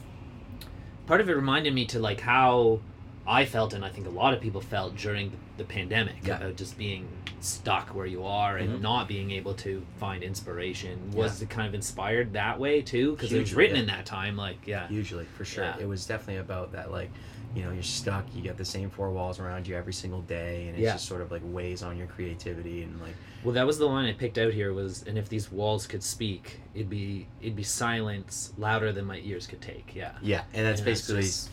part 1.05 1.21
of 1.21 1.29
it 1.29 1.33
reminded 1.33 1.73
me 1.73 1.85
to 1.85 1.99
like 1.99 2.21
how 2.21 2.79
I 3.27 3.45
felt, 3.45 3.73
and 3.73 3.83
I 3.83 3.89
think 3.89 4.05
a 4.07 4.11
lot 4.11 4.33
of 4.33 4.41
people 4.41 4.61
felt 4.61 4.95
during 4.97 5.31
the, 5.31 5.37
the 5.57 5.63
pandemic 5.63 6.15
Yeah. 6.23 6.37
about 6.37 6.55
just 6.57 6.77
being 6.77 7.07
stuck 7.39 7.95
where 7.95 8.05
you 8.05 8.23
are 8.25 8.57
and 8.57 8.69
Mhm. 8.79 8.81
not 8.81 9.07
being 9.07 9.31
able 9.31 9.53
to 9.55 9.83
find 9.99 10.23
inspiration. 10.23 11.11
Was 11.11 11.39
Yeah. 11.41 11.45
it 11.45 11.49
kind 11.49 11.67
of 11.67 11.73
inspired 11.73 12.33
that 12.33 12.59
way 12.59 12.81
too? 12.81 13.11
Because 13.15 13.31
it 13.33 13.39
was 13.39 13.53
written 13.53 13.75
yeah. 13.75 13.81
in 13.83 13.87
that 13.87 14.05
time, 14.05 14.35
like 14.37 14.65
yeah, 14.67 14.87
Usually, 14.89 15.25
for 15.37 15.45
sure, 15.45 15.73
it 15.79 15.87
was 15.87 16.05
definitely 16.05 16.37
about 16.41 16.71
that 16.73 16.91
like. 16.91 17.09
You 17.55 17.63
know, 17.63 17.71
you're 17.71 17.83
stuck. 17.83 18.25
You 18.35 18.43
got 18.43 18.57
the 18.57 18.65
same 18.65 18.89
four 18.89 19.11
walls 19.11 19.39
around 19.39 19.65
you 19.65 19.77
every 19.77 19.93
single 19.93 20.19
day, 20.23 20.67
and 20.67 20.77
it 20.77 20.81
Yeah. 20.81 20.91
just 20.93 21.05
sort 21.05 21.21
of 21.21 21.31
like 21.31 21.41
weighs 21.45 21.83
on 21.83 21.95
your 21.97 22.07
creativity 22.07 22.83
and 22.83 22.99
like 22.99 23.15
Well, 23.45 23.53
that 23.53 23.65
was 23.65 23.77
the 23.77 23.85
line 23.85 24.05
I 24.09 24.11
picked 24.11 24.37
out 24.37 24.51
here. 24.51 24.73
Was 24.73 25.03
and 25.03 25.17
if 25.17 25.29
these 25.29 25.49
walls 25.49 25.87
could 25.87 26.03
speak, 26.03 26.59
it'd 26.73 26.89
be 26.89 27.27
it'd 27.41 27.55
be 27.55 27.63
silence 27.63 28.51
louder 28.57 28.91
than 28.91 29.05
my 29.05 29.19
ears 29.23 29.47
could 29.47 29.61
take. 29.61 29.95
Yeah, 29.95 30.11
yeah. 30.21 30.41
And 30.53 30.65
that's 30.65 30.81
And 30.81 30.89
it's 30.89 30.99
basically 31.01 31.21
just- 31.21 31.49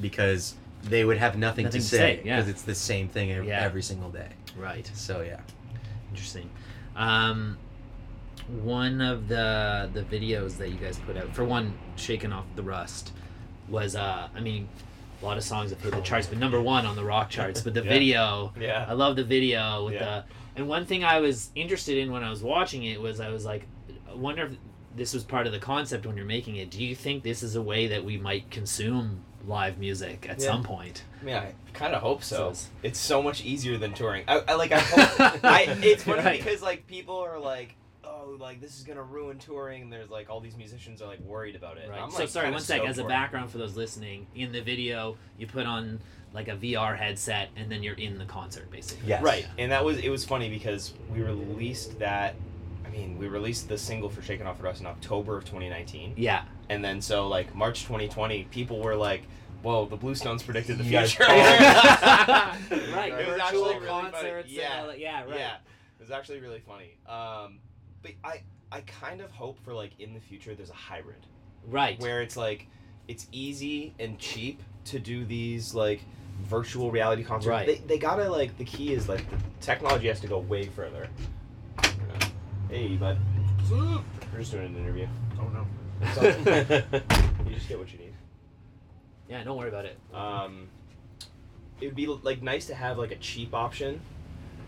because 0.00 0.54
they 0.82 1.04
would 1.04 1.18
have 1.18 1.36
nothing, 1.38 1.64
Nothing 1.64 1.80
to 1.80 1.84
to 1.88 1.90
say 1.90 1.96
say, 1.96 2.16
because 2.22 2.46
yeah. 2.46 2.50
it's 2.50 2.62
the 2.62 2.74
same 2.74 3.08
thing 3.08 3.30
every, 3.32 3.48
Yeah. 3.48 3.60
every 3.64 3.82
single 3.82 4.10
day. 4.10 4.28
right. 4.56 4.90
So 4.94 5.22
yeah. 5.22 5.40
Interesting. 6.10 6.50
Um, 6.96 7.56
one 8.62 9.00
of 9.00 9.28
the 9.28 9.88
the 9.92 10.02
videos 10.02 10.56
that 10.58 10.68
you 10.70 10.76
guys 10.76 10.98
put 10.98 11.16
out 11.16 11.34
for 11.34 11.44
one, 11.44 11.74
shaking 11.96 12.32
off 12.32 12.44
the 12.56 12.62
rust, 12.62 13.12
was 13.68 13.94
uh, 13.96 14.28
I 14.34 14.40
mean, 14.40 14.68
a 15.22 15.24
lot 15.24 15.36
of 15.38 15.44
songs 15.44 15.70
have 15.70 15.80
hit 15.80 15.92
the 15.92 16.00
charts, 16.00 16.26
but 16.26 16.38
number 16.38 16.60
one 16.60 16.84
on 16.84 16.96
the 16.96 17.04
rock 17.04 17.30
charts. 17.30 17.60
But 17.62 17.74
the 17.74 17.82
Yeah. 17.84 17.88
video, 17.88 18.52
Yeah. 18.60 18.86
I 18.88 18.92
love 18.94 19.16
the 19.16 19.24
video 19.24 19.84
with 19.84 19.94
Yeah. 19.94 20.04
the. 20.04 20.24
And 20.56 20.68
one 20.68 20.84
thing 20.84 21.02
I 21.02 21.20
was 21.20 21.50
interested 21.54 21.96
in 21.96 22.10
when 22.12 22.22
I 22.22 22.28
was 22.28 22.42
watching 22.42 22.82
it 22.84 23.00
was 23.00 23.20
I 23.20 23.30
was 23.30 23.44
like, 23.46 23.66
I 24.10 24.14
wonder 24.14 24.44
if 24.46 24.52
this 24.96 25.14
was 25.14 25.24
part 25.24 25.46
of 25.46 25.52
the 25.54 25.58
concept 25.58 26.04
when 26.04 26.16
you're 26.16 26.26
making 26.26 26.56
it. 26.56 26.70
Do 26.70 26.82
you 26.84 26.94
think 26.94 27.22
this 27.22 27.42
is 27.42 27.56
a 27.56 27.62
way 27.62 27.86
that 27.86 28.04
we 28.04 28.18
might 28.18 28.50
consume 28.50 29.24
live 29.46 29.78
music 29.78 30.26
at 30.28 30.38
Yeah. 30.40 30.46
some 30.46 30.62
point? 30.62 31.02
I 31.20 31.24
mean, 31.24 31.34
I 31.36 31.54
kind 31.72 31.94
of 31.94 32.02
hope 32.02 32.22
so. 32.22 32.36
So 32.36 32.42
it's- 32.48 32.68
It's 32.82 32.98
so 32.98 33.22
much 33.22 33.44
easier 33.44 33.78
than 33.78 33.92
touring. 33.94 34.24
I, 34.28 34.38
I 34.48 34.54
like. 34.54 34.72
I 34.72 34.78
hope. 34.80 35.40
I, 35.44 35.62
it's 35.82 36.02
funny 36.04 36.22
Right. 36.22 36.42
because 36.42 36.62
like 36.62 36.86
people 36.86 37.16
are 37.18 37.38
like, 37.38 37.74
oh, 38.04 38.36
like 38.40 38.60
this 38.60 38.76
is 38.76 38.84
gonna 38.84 39.02
ruin 39.02 39.38
touring. 39.38 39.82
And 39.82 39.92
there's 39.92 40.10
like 40.10 40.30
all 40.30 40.40
these 40.40 40.56
musicians 40.56 41.00
are 41.02 41.06
like 41.08 41.20
worried 41.20 41.56
about 41.56 41.76
it. 41.78 41.88
Right. 41.88 42.00
I'm, 42.00 42.10
so 42.10 42.20
like, 42.20 42.28
sorry, 42.28 42.50
one 42.50 42.60
sec. 42.60 42.76
stoked 42.78 42.88
As 42.90 42.98
a 42.98 43.02
for 43.02 43.08
it. 43.08 43.10
background 43.10 43.50
for 43.50 43.58
those 43.58 43.76
listening, 43.76 44.26
in 44.34 44.52
the 44.52 44.60
video, 44.60 45.16
you 45.38 45.46
put 45.46 45.66
on 45.66 46.00
like 46.34 46.48
a 46.48 46.56
VR 46.56 46.96
headset, 46.96 47.50
and 47.56 47.70
then 47.70 47.82
you're 47.82 47.94
in 47.96 48.16
the 48.18 48.24
concert, 48.24 48.70
basically. 48.70 49.06
Yes. 49.08 49.22
Right, 49.22 49.46
and 49.58 49.70
that 49.70 49.84
was 49.84 49.98
it 49.98 50.08
was 50.08 50.24
funny 50.24 50.48
because 50.48 50.94
we 51.12 51.20
released 51.22 51.98
that. 51.98 52.34
I 52.86 52.88
mean, 52.94 53.18
we 53.18 53.26
released 53.28 53.68
the 53.68 53.78
single 53.78 54.08
for 54.10 54.22
"Shaking 54.22 54.46
Off 54.46 54.58
the 54.58 54.64
Rust" 54.64 54.80
in 54.80 54.86
October 54.86 55.36
of 55.38 55.44
2019, 55.44 56.14
Yeah. 56.16 56.44
And 56.72 56.82
then 56.82 57.02
so 57.02 57.28
like 57.28 57.54
March 57.54 57.82
2020, 57.82 58.44
people 58.44 58.80
were 58.80 58.96
like, 58.96 59.22
"Whoa, 59.62 59.84
the 59.84 59.96
Blue 59.96 60.14
Stones 60.14 60.42
predicted 60.42 60.78
the 60.78 60.84
future." 60.84 61.22
right. 61.28 62.56
It 62.70 63.28
was 63.28 63.40
Virtual 63.40 63.42
actually 63.42 63.78
really 63.78 64.10
funny. 64.10 64.44
Yeah. 64.46 64.84
And, 64.88 64.98
yeah. 64.98 65.24
Right. 65.24 65.38
Yeah, 65.38 65.54
it 65.56 66.00
was 66.00 66.10
actually 66.10 66.40
really 66.40 66.60
funny. 66.60 66.96
Um, 67.06 67.58
but 68.02 68.12
I 68.24 68.42
I 68.70 68.80
kind 68.82 69.20
of 69.20 69.30
hope 69.30 69.58
for 69.62 69.74
like 69.74 69.92
in 70.00 70.14
the 70.14 70.20
future 70.20 70.54
there's 70.54 70.70
a 70.70 70.74
hybrid 70.74 71.26
Right. 71.66 72.00
where 72.00 72.22
it's 72.22 72.38
like 72.38 72.68
it's 73.06 73.26
easy 73.32 73.92
and 73.98 74.18
cheap 74.18 74.62
to 74.86 74.98
do 74.98 75.26
these 75.26 75.74
like 75.74 76.00
virtual 76.44 76.90
reality 76.90 77.22
concerts. 77.22 77.48
Right. 77.48 77.66
They, 77.66 77.76
they 77.86 77.98
gotta 77.98 78.30
like 78.30 78.56
the 78.56 78.64
key 78.64 78.94
is 78.94 79.10
like 79.10 79.28
the 79.30 79.36
technology 79.60 80.08
has 80.08 80.20
to 80.20 80.26
go 80.26 80.38
way 80.38 80.64
further. 80.66 81.08
Hey, 82.70 82.96
bud. 82.96 83.18
We're 83.70 84.38
just 84.38 84.52
doing 84.52 84.68
an 84.68 84.76
interview. 84.76 85.06
Oh 85.38 85.48
no. 85.48 85.66
you 86.22 87.54
just 87.54 87.68
get 87.68 87.78
what 87.78 87.92
you 87.92 87.98
need. 87.98 88.12
Yeah. 89.28 89.44
Don't 89.44 89.56
worry 89.56 89.68
about 89.68 89.84
it. 89.84 89.98
Um, 90.12 90.68
it 91.80 91.86
would 91.86 91.96
be 91.96 92.06
like 92.06 92.42
nice 92.42 92.66
to 92.66 92.74
have 92.74 92.98
like 92.98 93.10
a 93.12 93.16
cheap 93.16 93.54
option 93.54 94.00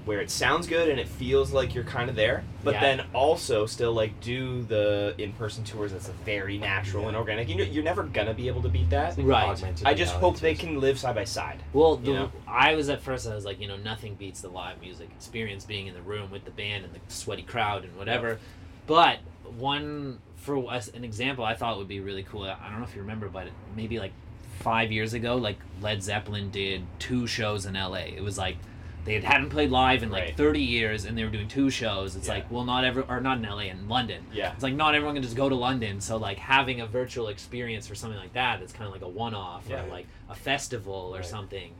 where 0.04 0.20
it 0.20 0.30
sounds 0.30 0.66
good 0.66 0.90
and 0.90 1.00
it 1.00 1.08
feels 1.08 1.50
like 1.52 1.74
you're 1.74 1.82
kind 1.84 2.10
of 2.10 2.16
there, 2.16 2.44
but 2.62 2.74
Yeah. 2.74 2.80
then 2.80 3.06
also 3.14 3.64
still 3.64 3.94
like 3.94 4.20
do 4.20 4.62
the 4.64 5.14
in-person 5.16 5.64
tours 5.64 5.92
that's 5.92 6.08
a 6.08 6.12
very 6.12 6.58
natural 6.58 7.08
and 7.08 7.16
organic. 7.16 7.48
You 7.48 7.56
know, 7.56 7.64
you're 7.64 7.82
never 7.84 8.02
gonna 8.02 8.34
be 8.34 8.48
able 8.48 8.60
to 8.62 8.68
beat 8.68 8.90
that. 8.90 9.16
Right. 9.16 9.64
I 9.84 9.94
just 9.94 10.14
hope 10.16 10.40
they 10.40 10.54
can 10.54 10.78
live 10.78 10.98
side 10.98 11.14
by 11.14 11.24
side. 11.24 11.62
Well, 11.72 11.96
the, 11.96 12.06
You 12.10 12.14
know? 12.14 12.32
I 12.46 12.74
was 12.74 12.90
at 12.90 13.00
first. 13.00 13.26
I 13.26 13.34
was 13.34 13.46
like, 13.46 13.58
you 13.60 13.66
know, 13.66 13.78
nothing 13.78 14.14
beats 14.14 14.42
the 14.42 14.48
live 14.50 14.78
music 14.80 15.08
experience, 15.16 15.64
being 15.64 15.86
in 15.86 15.94
the 15.94 16.02
room 16.02 16.30
with 16.30 16.44
the 16.44 16.50
band 16.50 16.84
and 16.84 16.92
the 16.92 17.00
sweaty 17.08 17.42
crowd 17.42 17.84
and 17.84 17.96
whatever. 17.96 18.38
But 18.86 19.20
one 19.56 20.18
for 20.44 20.70
us, 20.70 20.88
an 20.88 21.04
example, 21.04 21.42
I 21.44 21.54
thought 21.54 21.78
would 21.78 21.88
be 21.88 22.00
really 22.00 22.22
cool. 22.22 22.42
I 22.44 22.68
don't 22.70 22.78
know 22.80 22.84
if 22.84 22.94
you 22.94 23.00
remember, 23.00 23.28
but 23.30 23.48
maybe 23.74 23.98
like 23.98 24.12
five 24.60 24.92
years 24.92 25.14
ago, 25.14 25.36
like 25.36 25.56
Led 25.80 26.02
Zeppelin 26.02 26.50
did 26.50 26.82
two 26.98 27.26
shows 27.26 27.64
in 27.64 27.76
L.A. 27.76 28.14
It 28.14 28.22
was 28.22 28.36
like 28.36 28.58
they 29.06 29.14
had, 29.14 29.24
hadn't 29.24 29.50
played 29.50 29.70
live 29.70 30.02
in 30.02 30.10
like 30.10 30.22
Right. 30.24 30.36
30 30.36 30.60
years, 30.60 31.04
and 31.06 31.16
they 31.16 31.24
were 31.24 31.30
doing 31.30 31.48
two 31.48 31.70
shows. 31.70 32.14
It's 32.14 32.26
Yeah. 32.28 32.34
like, 32.34 32.50
well, 32.50 32.64
not 32.64 32.84
every 32.84 33.04
or 33.08 33.20
not 33.22 33.38
in 33.38 33.44
L.A. 33.46 33.68
in 33.68 33.88
London. 33.88 34.22
Yeah. 34.34 34.52
It's 34.52 34.62
like 34.62 34.74
not 34.74 34.94
everyone 34.94 35.14
can 35.14 35.22
just 35.22 35.34
go 35.36 35.48
to 35.48 35.54
London. 35.54 36.00
So 36.02 36.18
like 36.18 36.36
having 36.38 36.80
a 36.82 36.86
virtual 36.86 37.28
experience 37.28 37.86
for 37.86 37.94
something 37.94 38.18
like 38.20 38.34
that, 38.34 38.60
that's 38.60 38.72
kind 38.74 38.86
of 38.86 38.92
like 38.92 39.02
a 39.02 39.08
one-off 39.08 39.64
Yeah. 39.68 39.82
or 39.84 39.88
like 39.88 40.06
a 40.28 40.34
festival 40.34 41.10
or 41.14 41.16
Right. 41.18 41.26
something, 41.26 41.72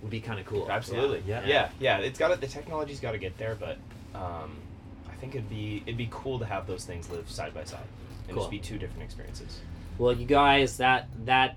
would 0.00 0.10
be 0.10 0.20
kind 0.20 0.40
of 0.40 0.46
cool. 0.46 0.70
Absolutely. 0.70 1.22
Yeah. 1.26 1.44
Yeah. 1.46 1.68
yeah. 1.78 1.98
It's 1.98 2.18
got 2.18 2.28
to 2.28 2.36
the 2.40 2.46
technology's 2.46 3.00
got 3.00 3.12
to 3.12 3.18
get 3.18 3.36
there, 3.36 3.54
but 3.58 3.76
um, 4.14 4.52
think 5.20 5.34
it'd 5.34 5.48
be 5.50 5.82
it'd 5.86 5.96
be 5.98 6.08
cool 6.10 6.38
to 6.38 6.44
have 6.46 6.66
those 6.66 6.84
things 6.84 7.10
live 7.10 7.28
side 7.30 7.52
by 7.54 7.64
side 7.64 7.80
and 8.26 8.34
Cool. 8.34 8.44
just 8.44 8.50
be 8.50 8.58
two 8.58 8.78
different 8.78 9.02
experiences. 9.02 9.60
Well, 9.98 10.12
you 10.12 10.26
guys, 10.26 10.76
that 10.78 11.08
that, 11.24 11.56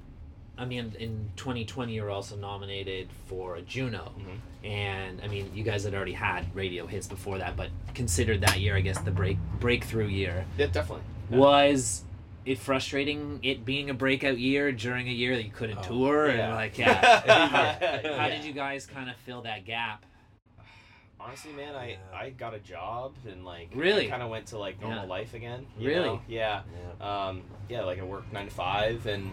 I 0.57 0.65
mean, 0.65 0.93
in 0.99 1.29
2020, 1.35 1.93
you're 1.93 2.09
also 2.09 2.35
nominated 2.35 3.09
for 3.27 3.55
a 3.55 3.61
Juno, 3.61 4.11
Mhm. 4.19 4.67
and 4.67 5.21
I 5.21 5.27
mean, 5.27 5.51
you 5.53 5.63
guys 5.63 5.83
had 5.83 5.93
already 5.93 6.13
had 6.13 6.53
radio 6.55 6.87
hits 6.87 7.07
before 7.07 7.37
that, 7.39 7.55
but 7.55 7.69
considered 7.93 8.41
that 8.41 8.59
year, 8.59 8.75
I 8.75 8.81
guess, 8.81 8.99
the 8.99 9.11
break 9.11 9.37
breakthrough 9.59 10.07
year. 10.07 10.45
Yeah, 10.57 10.67
definitely. 10.67 11.03
Yeah. 11.29 11.37
Was 11.37 12.03
it 12.45 12.57
frustrating 12.57 13.39
it 13.43 13.63
being 13.65 13.91
a 13.91 13.93
breakout 13.93 14.39
year 14.39 14.71
during 14.71 15.07
a 15.07 15.11
year 15.11 15.35
that 15.35 15.43
you 15.43 15.51
couldn't 15.51 15.77
Oh, 15.79 15.83
tour 15.83 16.27
and 16.27 16.55
like 16.55 16.77
yeah? 16.79 17.21
Yeah. 17.25 18.17
How 18.17 18.27
did 18.29 18.43
you 18.43 18.53
guys 18.53 18.87
kind 18.87 19.09
of 19.09 19.15
fill 19.17 19.41
that 19.43 19.65
gap? 19.65 20.03
Honestly, 21.23 21.51
man, 21.53 21.75
I, 21.75 21.89
Yeah. 21.89 21.97
I 22.13 22.29
got 22.31 22.53
a 22.53 22.59
job 22.59 23.13
and 23.29 23.45
like 23.45 23.69
Really? 23.75 24.07
kind 24.07 24.23
of 24.23 24.29
went 24.29 24.47
to 24.47 24.57
like 24.57 24.81
normal 24.81 25.03
Yeah. 25.03 25.09
life 25.09 25.33
again. 25.33 25.65
you 25.77 25.87
Really? 25.89 26.05
know? 26.05 26.21
Yeah. 26.27 26.61
Yeah. 26.99 27.27
Um, 27.27 27.43
yeah, 27.69 27.81
like 27.83 27.99
I 27.99 28.03
worked 28.03 28.33
nine 28.33 28.45
to 28.45 28.51
five, 28.51 29.05
and 29.05 29.31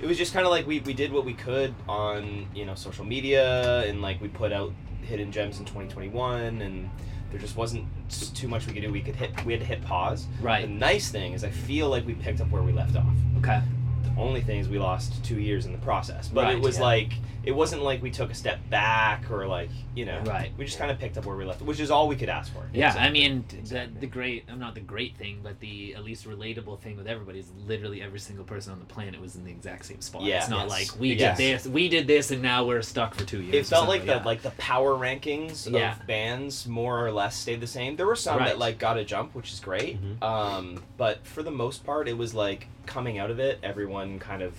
it 0.00 0.06
was 0.06 0.16
just 0.16 0.32
kind 0.32 0.46
of 0.46 0.50
like 0.50 0.66
we, 0.66 0.80
we 0.80 0.92
did 0.94 1.12
what 1.12 1.24
we 1.24 1.34
could 1.34 1.74
on 1.88 2.46
you 2.54 2.64
know 2.64 2.74
social 2.74 3.04
media, 3.04 3.80
and 3.88 4.00
like 4.00 4.20
we 4.20 4.28
put 4.28 4.52
out 4.52 4.72
hidden 5.02 5.32
gems 5.32 5.58
in 5.58 5.64
2021, 5.64 6.62
and 6.62 6.88
there 7.30 7.40
just 7.40 7.56
wasn't 7.56 7.84
too 8.34 8.48
much 8.48 8.66
we 8.66 8.72
could 8.72 8.82
do. 8.82 8.92
We 8.92 9.00
could 9.02 9.16
hit 9.16 9.44
we 9.44 9.52
had 9.52 9.60
to 9.60 9.66
hit 9.66 9.82
pause. 9.84 10.26
Right. 10.40 10.62
The 10.62 10.68
nice 10.72 11.10
thing 11.10 11.32
is 11.32 11.42
I 11.44 11.50
feel 11.50 11.88
like 11.88 12.06
we 12.06 12.14
picked 12.14 12.40
up 12.40 12.50
where 12.50 12.62
we 12.62 12.72
left 12.72 12.96
off. 12.96 13.06
Okay. 13.38 13.60
The 14.04 14.20
only 14.20 14.40
thing 14.40 14.60
is 14.60 14.68
we 14.68 14.78
lost 14.78 15.22
two 15.24 15.40
years 15.40 15.66
in 15.66 15.72
the 15.72 15.78
process, 15.78 16.28
but 16.28 16.44
Right, 16.44 16.54
it 16.56 16.60
was 16.62 16.76
yeah. 16.76 16.84
like 16.84 17.12
it 17.46 17.52
wasn't 17.52 17.82
like 17.82 18.02
we 18.02 18.10
took 18.10 18.30
a 18.30 18.34
step 18.34 18.58
back 18.70 19.30
or 19.30 19.46
like 19.46 19.68
you 19.94 20.04
know 20.04 20.20
Right. 20.24 20.52
we 20.56 20.64
just 20.64 20.78
kind 20.78 20.90
of 20.90 20.98
picked 20.98 21.16
up 21.18 21.26
where 21.26 21.36
we 21.36 21.44
left, 21.44 21.62
which 21.62 21.80
is 21.80 21.90
all 21.90 22.08
we 22.08 22.16
could 22.16 22.28
ask 22.28 22.52
for. 22.52 22.62
Yeah, 22.72 22.94
I 22.98 23.10
mean, 23.10 23.44
Exactly. 23.56 23.94
the, 23.94 24.00
the 24.00 24.06
great, 24.06 24.44
I'm 24.50 24.58
not 24.58 24.74
the 24.74 24.80
great 24.80 25.16
thing, 25.16 25.40
but 25.42 25.60
the 25.60 25.94
at 25.94 26.04
least 26.04 26.26
relatable 26.28 26.80
thing 26.80 26.96
with 26.96 27.06
everybody 27.06 27.38
is 27.38 27.50
literally 27.66 28.02
every 28.02 28.18
single 28.18 28.44
person 28.44 28.72
on 28.72 28.78
the 28.80 28.84
planet 28.86 29.20
was 29.20 29.36
in 29.36 29.44
the 29.44 29.50
exact 29.50 29.84
same 29.86 30.00
spot. 30.00 30.22
Yeah. 30.22 30.38
it's 30.38 30.48
not 30.48 30.68
Yes. 30.68 30.70
like 30.92 31.00
we 31.00 31.12
Yes. 31.14 31.36
did 31.38 31.58
this, 31.60 31.66
we 31.66 31.88
did 31.88 32.06
this, 32.06 32.30
and 32.30 32.42
now 32.42 32.64
we're 32.64 32.82
stuck 32.82 33.14
for 33.14 33.24
two 33.24 33.40
years. 33.42 33.54
It 33.54 33.70
felt 33.70 33.88
like 33.88 34.00
something, 34.00 34.06
the 34.16 34.20
yeah. 34.20 34.24
like 34.24 34.42
the 34.42 34.50
power 34.52 34.94
rankings 34.94 35.70
Yeah. 35.70 35.92
of 36.00 36.06
bands 36.06 36.66
more 36.66 37.04
or 37.06 37.12
less 37.12 37.36
stayed 37.36 37.60
the 37.60 37.66
same. 37.66 37.96
There 37.96 38.06
were 38.06 38.16
some 38.16 38.38
Right. 38.38 38.48
that 38.48 38.58
like 38.58 38.78
got 38.78 38.96
a 38.96 39.04
jump, 39.04 39.34
which 39.34 39.52
is 39.52 39.60
great. 39.60 39.98
Mhm. 40.02 40.22
Um, 40.22 40.82
but 40.96 41.26
for 41.26 41.42
the 41.42 41.50
most 41.50 41.84
part, 41.84 42.08
it 42.08 42.16
was 42.18 42.34
like 42.34 42.66
coming 42.86 43.18
out 43.18 43.30
of 43.30 43.38
it, 43.38 43.58
everyone 43.62 44.18
kind 44.18 44.42
of 44.42 44.54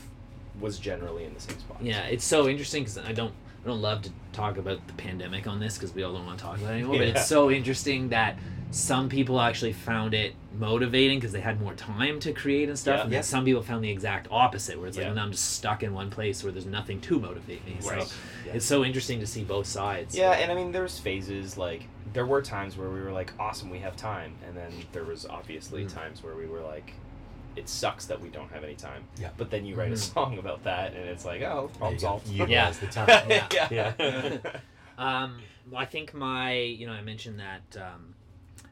was 0.59 0.79
generally 0.79 1.25
in 1.25 1.33
the 1.33 1.39
same 1.39 1.59
spot. 1.59 1.77
Yeah, 1.81 2.03
it's 2.05 2.23
so 2.25 2.47
interesting 2.47 2.83
because 2.83 2.97
I 2.97 3.11
don't 3.11 3.33
I 3.63 3.67
don't 3.67 3.81
love 3.81 4.03
to 4.03 4.11
talk 4.31 4.57
about 4.57 4.85
the 4.85 4.93
pandemic 4.93 5.47
on 5.47 5.59
this 5.59 5.75
because 5.75 5.93
we 5.95 6.03
all 6.03 6.13
don't 6.13 6.25
want 6.27 6.37
to 6.37 6.45
talk 6.45 6.57
about 6.59 6.69
it 6.71 6.75
anymore. 6.75 6.97
But 6.99 7.07
it's 7.07 7.25
so 7.25 7.49
interesting 7.49 8.09
that 8.09 8.37
some 8.69 9.09
people 9.09 9.41
actually 9.41 9.73
found 9.73 10.13
it 10.13 10.35
motivating 10.59 11.17
because 11.17 11.31
they 11.31 11.41
had 11.41 11.59
more 11.59 11.73
time 11.73 12.19
to 12.19 12.31
create 12.31 12.69
and 12.69 12.77
stuff, 12.77 12.97
Yeah. 12.97 13.03
and 13.05 13.11
then 13.11 13.17
Yeah. 13.19 13.21
some 13.21 13.43
people 13.43 13.63
found 13.63 13.83
the 13.83 13.89
exact 13.89 14.27
opposite, 14.29 14.77
where 14.77 14.87
it's 14.87 14.97
like, 14.97 15.07
Yeah. 15.07 15.13
"No, 15.13 15.21
I'm 15.23 15.31
just 15.31 15.55
stuck 15.55 15.81
in 15.81 15.93
one 15.95 16.11
place 16.11 16.43
where 16.43 16.51
there's 16.51 16.65
nothing 16.67 17.01
to 17.01 17.19
motivate 17.19 17.65
me. 17.65 17.77
Right. 17.83 18.03
So 18.03 18.15
Yeah. 18.45 18.53
it's 18.53 18.65
so 18.65 18.83
interesting 18.85 19.19
to 19.19 19.25
see 19.27 19.43
both 19.43 19.65
sides. 19.65 20.15
Yeah, 20.15 20.31
and 20.33 20.51
I 20.51 20.55
mean, 20.55 20.71
there's 20.71 20.99
phases 20.99 21.57
like 21.57 21.87
there 22.13 22.25
were 22.27 22.41
times 22.43 22.77
where 22.77 22.89
we 22.89 23.01
were 23.01 23.11
like, 23.11 23.33
awesome, 23.39 23.69
we 23.71 23.79
have 23.79 23.95
time, 23.97 24.33
and 24.47 24.55
then 24.55 24.71
there 24.93 25.03
was 25.05 25.25
obviously 25.25 25.85
Mm. 25.85 25.93
times 25.93 26.23
where 26.23 26.35
we 26.35 26.45
were 26.45 26.61
like, 26.61 26.93
it 27.55 27.69
sucks 27.69 28.05
that 28.07 28.19
we 28.21 28.29
don't 28.29 28.51
have 28.51 28.63
any 28.63 28.75
time. 28.75 29.03
Yeah. 29.19 29.29
But 29.37 29.49
then 29.51 29.65
you 29.65 29.75
write 29.75 29.91
a 29.91 29.95
Mhm. 29.95 30.13
song 30.13 30.37
about 30.37 30.63
that, 30.63 30.93
and 30.93 31.05
it's 31.09 31.25
like, 31.25 31.41
oh, 31.41 31.69
problem 31.77 31.99
solved. 31.99 32.27
Utilize 32.27 32.49
Yeah. 32.49 32.71
the 32.71 32.87
time. 32.87 33.29
yeah. 33.51 33.67
Yeah. 33.71 34.37
Um, 34.97 35.41
well, 35.69 35.81
I 35.81 35.85
think 35.85 36.13
my, 36.13 36.53
you 36.53 36.87
know, 36.87 36.93
I 36.93 37.01
mentioned 37.01 37.37
that 37.41 37.77
um, 37.81 38.14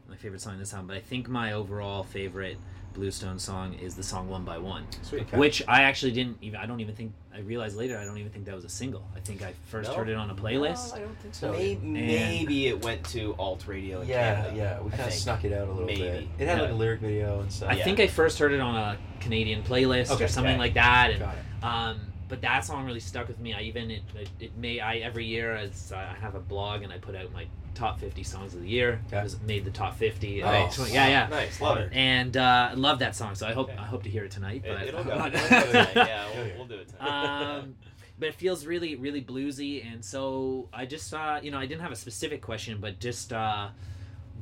my 0.09 0.15
favorite 0.15 0.41
song 0.41 0.53
in 0.53 0.59
this 0.59 0.71
time, 0.71 0.87
but 0.87 0.95
I 0.95 0.99
think 1.01 1.27
my 1.27 1.53
overall 1.53 2.03
favorite 2.03 2.57
Bluestone 2.93 3.39
song 3.39 3.73
is 3.73 3.95
the 3.95 4.03
song 4.03 4.29
"One 4.29 4.43
by 4.45 4.59
One," 4.59 4.85
Sweet. 5.01 5.23
Okay. 5.23 5.37
which 5.37 5.63
I 5.67 5.81
actually 5.83 6.11
didn't 6.11 6.37
even. 6.41 6.59
I 6.59 6.67
don't 6.67 6.79
even 6.79 6.93
think. 6.93 7.13
I 7.33 7.39
realized 7.39 7.75
later. 7.75 7.97
I 7.97 8.05
don't 8.05 8.19
even 8.19 8.31
think 8.31 8.45
that 8.45 8.53
was 8.53 8.65
a 8.65 8.69
single. 8.69 9.03
I 9.15 9.19
think 9.19 9.41
I 9.41 9.53
first 9.65 9.89
No? 9.89 9.95
heard 9.97 10.09
it 10.09 10.15
on 10.15 10.29
a 10.29 10.35
playlist. 10.35 10.89
No, 10.91 10.95
I 10.97 10.99
don't 10.99 11.17
think 11.19 11.33
so. 11.33 11.51
Maybe, 11.51 11.81
maybe 11.87 12.67
it 12.67 12.83
went 12.85 13.03
to 13.07 13.33
alt 13.39 13.65
radio 13.65 14.01
in 14.01 14.07
Yeah, 14.09 14.35
Canada. 14.35 14.55
yeah, 14.55 14.81
we 14.81 14.91
kind 14.91 15.07
of 15.07 15.13
snuck 15.13 15.43
it 15.43 15.53
out 15.53 15.67
a 15.67 15.71
little 15.71 15.87
Maybe. 15.87 16.01
bit. 16.01 16.27
It 16.37 16.47
had 16.47 16.61
like 16.61 16.69
a 16.69 16.73
lyric 16.73 16.99
video 16.99 17.39
and 17.41 17.51
stuff. 17.51 17.71
I 17.71 17.77
Yeah. 17.77 17.83
think 17.83 17.99
I 17.99 18.05
first 18.05 18.37
heard 18.37 18.53
it 18.53 18.59
on 18.59 18.75
a 18.75 18.97
Canadian 19.19 19.63
playlist 19.63 20.11
Okay, 20.11 20.25
or 20.25 20.27
something 20.27 20.51
okay. 20.53 20.59
like 20.59 20.73
that, 20.75 21.09
and 21.11 21.19
Got 21.19 21.35
it. 21.35 21.63
Um, 21.65 21.99
but 22.29 22.41
that 22.41 22.63
song 22.63 22.85
really 22.85 22.99
stuck 22.99 23.27
with 23.27 23.39
me. 23.39 23.53
I 23.55 23.61
even 23.61 23.89
it, 23.89 24.03
it, 24.15 24.29
it 24.39 24.57
may 24.57 24.79
I 24.79 24.97
every 24.97 25.25
year 25.25 25.55
as 25.55 25.91
I 25.91 26.13
have 26.21 26.35
a 26.35 26.39
blog 26.39 26.83
and 26.83 26.93
I 26.93 26.99
put 26.99 27.15
out 27.15 27.31
my 27.33 27.47
top 27.73 27.99
fifty 27.99 28.23
songs 28.23 28.53
of 28.53 28.61
the 28.61 28.67
year. 28.69 29.01
Okay. 29.07 29.19
It 29.19 29.23
was 29.23 29.39
made 29.41 29.65
the 29.65 29.71
top 29.71 29.97
fifty. 29.97 30.41
and 30.41 30.51
Nice. 30.51 30.79
I- 30.79 30.87
yeah, 30.87 31.07
yeah. 31.07 31.27
Nice, 31.27 31.59
love 31.61 31.77
it. 31.77 31.91
And 31.93 32.35
uh, 32.37 32.69
I 32.71 32.73
love 32.75 32.99
that 32.99 33.15
song, 33.15 33.35
so 33.35 33.47
I 33.47 33.53
hope 33.53 33.69
Okay. 33.69 33.77
I 33.77 33.85
hope 33.85 34.03
to 34.03 34.09
hear 34.09 34.23
it 34.25 34.31
tonight. 34.31 34.63
It, 34.65 34.75
But 34.77 34.87
it'll 34.87 35.03
go. 35.05 35.17
We'll 35.17 35.29
do 35.31 35.37
tonight. 35.49 35.91
yeah, 35.95 36.27
we'll, 36.35 36.57
we'll 36.57 36.65
do 36.67 36.75
it 36.75 36.89
tonight. 36.89 37.57
um, 37.59 37.75
but 38.19 38.29
it 38.29 38.35
feels 38.35 38.65
really 38.65 38.95
really 38.95 39.21
bluesy, 39.23 39.85
and 39.91 40.03
so 40.05 40.69
I 40.73 40.85
just 40.85 41.13
uh, 41.13 41.39
you 41.41 41.51
know 41.51 41.57
I 41.57 41.65
didn't 41.65 41.81
have 41.81 41.91
a 41.91 41.95
specific 41.95 42.41
question, 42.41 42.77
but 42.79 42.99
just 42.99 43.33
uh, 43.33 43.69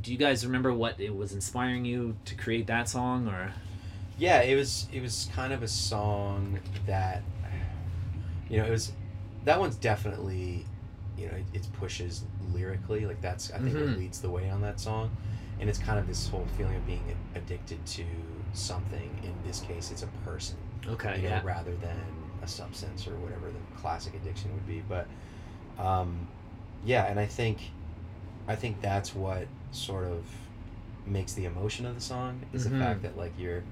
do 0.01 0.11
you 0.11 0.17
guys 0.17 0.45
remember 0.45 0.73
what 0.73 0.99
it 0.99 1.15
was 1.15 1.33
inspiring 1.33 1.85
you 1.85 2.17
to 2.25 2.35
create 2.35 2.67
that 2.67 2.89
song 2.89 3.27
or? 3.27 3.53
Yeah, 4.17 4.41
it 4.41 4.55
was 4.55 4.87
it 4.93 5.01
was 5.01 5.29
kind 5.33 5.51
of 5.53 5.63
a 5.63 5.67
song 5.67 6.59
that 6.85 7.23
you 8.49 8.57
know, 8.57 8.65
it 8.65 8.71
was 8.71 8.91
that 9.45 9.59
one's 9.59 9.75
definitely, 9.77 10.65
you 11.17 11.27
know, 11.27 11.33
it, 11.33 11.45
it 11.53 11.67
pushes 11.73 12.23
lyrically. 12.53 13.05
Like 13.05 13.21
that's 13.21 13.51
I 13.51 13.57
think 13.59 13.75
what 13.79 13.89
Mhm. 13.89 13.97
leads 13.97 14.21
the 14.21 14.29
way 14.29 14.49
on 14.49 14.61
that 14.61 14.79
song, 14.79 15.11
and 15.59 15.69
it's 15.69 15.79
kind 15.79 15.99
of 15.99 16.07
this 16.07 16.27
whole 16.27 16.45
feeling 16.57 16.75
of 16.75 16.85
being 16.87 17.03
addicted 17.35 17.85
to 17.85 18.03
something. 18.53 19.09
In 19.23 19.33
this 19.45 19.61
case, 19.61 19.91
it's 19.91 20.03
a 20.03 20.07
person, 20.25 20.57
Okay, 20.87 21.17
you 21.17 21.23
know, 21.23 21.35
yeah. 21.35 21.41
rather 21.43 21.75
than 21.75 21.99
a 22.43 22.47
substance 22.47 23.07
or 23.07 23.15
whatever 23.17 23.47
the 23.47 23.79
classic 23.79 24.13
addiction 24.15 24.51
would 24.53 24.67
be. 24.67 24.81
But, 24.89 25.07
um, 25.77 26.27
yeah, 26.83 27.05
and 27.05 27.19
I 27.19 27.25
think, 27.27 27.59
I 28.47 28.55
think 28.55 28.81
that's 28.81 29.13
what 29.13 29.47
sort 29.71 30.05
of 30.05 30.23
makes 31.05 31.33
the 31.33 31.45
emotion 31.45 31.85
of 31.85 31.95
the 31.95 32.01
song 32.01 32.41
is 32.53 32.65
Mhm. 32.65 32.69
the 32.71 32.77
fact 32.77 33.01
that 33.03 33.17
like 33.17 33.31
you're 33.37 33.63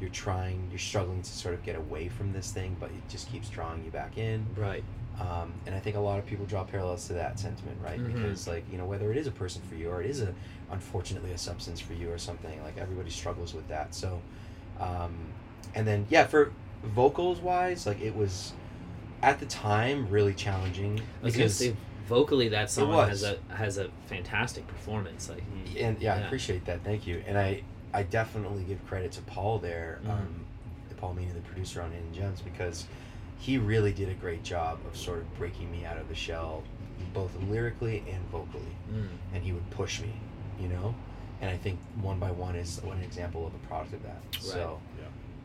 you're 0.00 0.08
trying 0.10 0.66
you're 0.70 0.78
struggling 0.78 1.20
to 1.20 1.28
sort 1.30 1.52
of 1.54 1.62
get 1.62 1.76
away 1.76 2.08
from 2.08 2.32
this 2.32 2.52
thing 2.52 2.74
but 2.80 2.88
it 2.90 3.06
just 3.10 3.28
keeps 3.30 3.50
drawing 3.50 3.84
you 3.84 3.90
back 3.90 4.16
in 4.16 4.46
Right. 4.56 4.82
Um, 5.20 5.52
and 5.66 5.74
I 5.74 5.80
think 5.80 5.96
a 5.96 6.00
lot 6.00 6.18
of 6.18 6.26
people 6.26 6.46
draw 6.46 6.64
parallels 6.64 7.06
to 7.08 7.12
that 7.14 7.38
sentiment, 7.38 7.78
right? 7.82 8.00
Mhm. 8.00 8.14
Because 8.14 8.48
like 8.48 8.64
you 8.72 8.78
know 8.78 8.86
whether 8.86 9.10
it 9.12 9.16
is 9.18 9.26
a 9.26 9.30
person 9.32 9.60
for 9.68 9.74
you 9.74 9.90
or 9.90 10.02
it 10.02 10.08
is 10.10 10.22
a 10.22 10.32
unfortunately 10.70 11.32
a 11.32 11.38
substance 11.38 11.80
for 11.80 11.92
you 11.94 12.10
or 12.10 12.18
something, 12.18 12.62
like 12.62 12.78
everybody 12.78 13.10
struggles 13.10 13.52
with 13.54 13.66
that. 13.68 13.94
So, 13.94 14.20
um, 14.80 15.14
and 15.74 15.86
then 15.86 16.06
yeah, 16.10 16.26
for 16.26 16.52
vocals 16.82 17.40
wise, 17.40 17.86
like 17.86 18.00
it 18.00 18.14
was 18.16 18.52
at 19.22 19.38
the 19.38 19.46
time 19.46 20.08
really 20.08 20.32
challenging 20.32 20.98
I 20.98 21.24
was 21.24 21.34
gonna 21.34 21.44
because 21.44 21.56
say 21.56 21.76
vocally 22.06 22.48
that 22.48 22.70
song 22.70 22.92
has 23.08 23.22
a 23.22 23.38
has 23.54 23.76
a 23.78 23.88
fantastic 24.06 24.66
performance. 24.66 25.28
Like 25.28 25.42
and 25.78 26.00
yeah, 26.00 26.14
I 26.14 26.18
appreciate 26.18 26.64
that. 26.64 26.82
Thank 26.84 27.06
you. 27.06 27.22
And 27.26 27.36
I 27.38 27.62
I 27.92 28.04
definitely 28.04 28.62
give 28.64 28.84
credit 28.86 29.12
to 29.12 29.22
Paul 29.22 29.58
there, 29.58 29.98
Mhm. 30.04 30.10
um, 30.10 30.44
Paul 30.96 31.14
Meany, 31.14 31.32
the 31.32 31.40
producer 31.40 31.82
on 31.82 31.90
Hidden 31.90 32.14
Gems, 32.14 32.40
because 32.40 32.86
he 33.40 33.58
really 33.58 33.92
did 33.92 34.08
a 34.08 34.14
great 34.14 34.42
job 34.44 34.78
of 34.86 34.96
sort 34.96 35.18
of 35.18 35.34
breaking 35.38 35.70
me 35.72 35.84
out 35.84 35.96
of 35.96 36.08
the 36.08 36.14
shell, 36.14 36.62
both 37.12 37.30
lyrically 37.48 38.04
and 38.10 38.22
vocally. 38.30 38.62
mm, 38.92 39.08
And 39.34 39.42
he 39.42 39.52
would 39.52 39.68
push 39.70 40.00
me, 40.00 40.12
you 40.60 40.68
know. 40.68 40.94
And 41.40 41.50
I 41.50 41.56
think 41.56 41.78
one 42.02 42.18
by 42.18 42.30
one 42.30 42.54
is 42.54 42.78
an 42.78 43.02
example 43.02 43.46
of 43.46 43.54
a 43.54 43.58
product 43.66 43.94
of 43.94 44.02
that. 44.02 44.20
So 44.40 44.78
Yeah. 44.98 45.04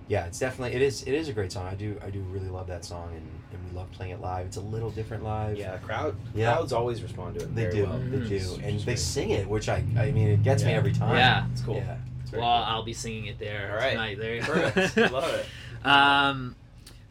yeah, 0.09 0.25
it's 0.25 0.37
definitely 0.39 0.75
it 0.75 0.81
is 0.81 1.03
it 1.03 1.13
is 1.13 1.29
a 1.29 1.33
great 1.33 1.53
song. 1.53 1.67
I 1.67 1.75
do 1.75 1.97
I 2.05 2.09
do 2.09 2.19
really 2.23 2.49
love 2.49 2.67
that 2.67 2.83
song, 2.83 3.11
and, 3.15 3.25
and 3.53 3.69
we 3.71 3.77
love 3.77 3.89
playing 3.93 4.11
it 4.11 4.19
live. 4.19 4.45
It's 4.45 4.57
a 4.57 4.61
little 4.61 4.89
different 4.91 5.23
live. 5.23 5.57
Yeah, 5.57 5.77
crowd 5.77 6.17
Yeah. 6.35 6.53
crowds 6.53 6.73
always 6.73 7.01
respond 7.01 7.39
to 7.39 7.45
it. 7.45 7.55
They 7.55 7.61
very 7.61 7.75
do, 7.75 7.83
well. 7.85 7.97
they 7.99 8.17
Mhm. 8.17 8.27
do, 8.27 8.35
It's 8.35 8.53
and 8.57 8.79
they 8.81 8.83
great. 8.83 8.99
sing 8.99 9.29
it, 9.29 9.47
which 9.47 9.69
I 9.69 9.85
I 9.97 10.11
mean 10.11 10.27
it 10.27 10.43
gets 10.43 10.63
me 10.65 10.73
every 10.73 10.91
time. 10.91 11.15
Yeah. 11.15 11.47
It's 11.53 11.61
cool. 11.61 11.75
Yeah. 11.77 11.95
It's 12.23 12.31
well, 12.33 12.41
cool. 12.41 12.49
I'll 12.75 12.83
be 12.83 12.91
singing 12.93 13.27
it 13.27 13.39
there 13.39 13.69
All 13.71 13.77
right. 13.77 13.91
tonight. 13.91 14.17
There 14.19 14.35
you 14.35 14.41
go. 14.41 14.47
Perfect. 14.71 15.11
Love 15.13 15.33
it. 15.33 15.45
Um, 15.85 16.55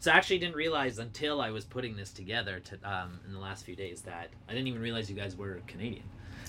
so 0.05 0.11
I 0.11 0.17
actually 0.17 0.37
didn't 0.37 0.55
realize 0.55 0.99
until 0.99 1.41
I 1.41 1.49
was 1.49 1.65
putting 1.65 1.95
this 1.95 2.11
together 2.11 2.59
to, 2.59 2.75
um, 2.83 3.19
in 3.25 3.33
the 3.33 3.39
last 3.39 3.65
few 3.65 3.75
days 3.75 4.01
that 4.01 4.29
I 4.47 4.53
didn't 4.53 4.67
even 4.67 4.79
realize 4.79 5.09
you 5.09 5.15
guys 5.15 5.35
were 5.35 5.61
Canadian. 5.65 6.03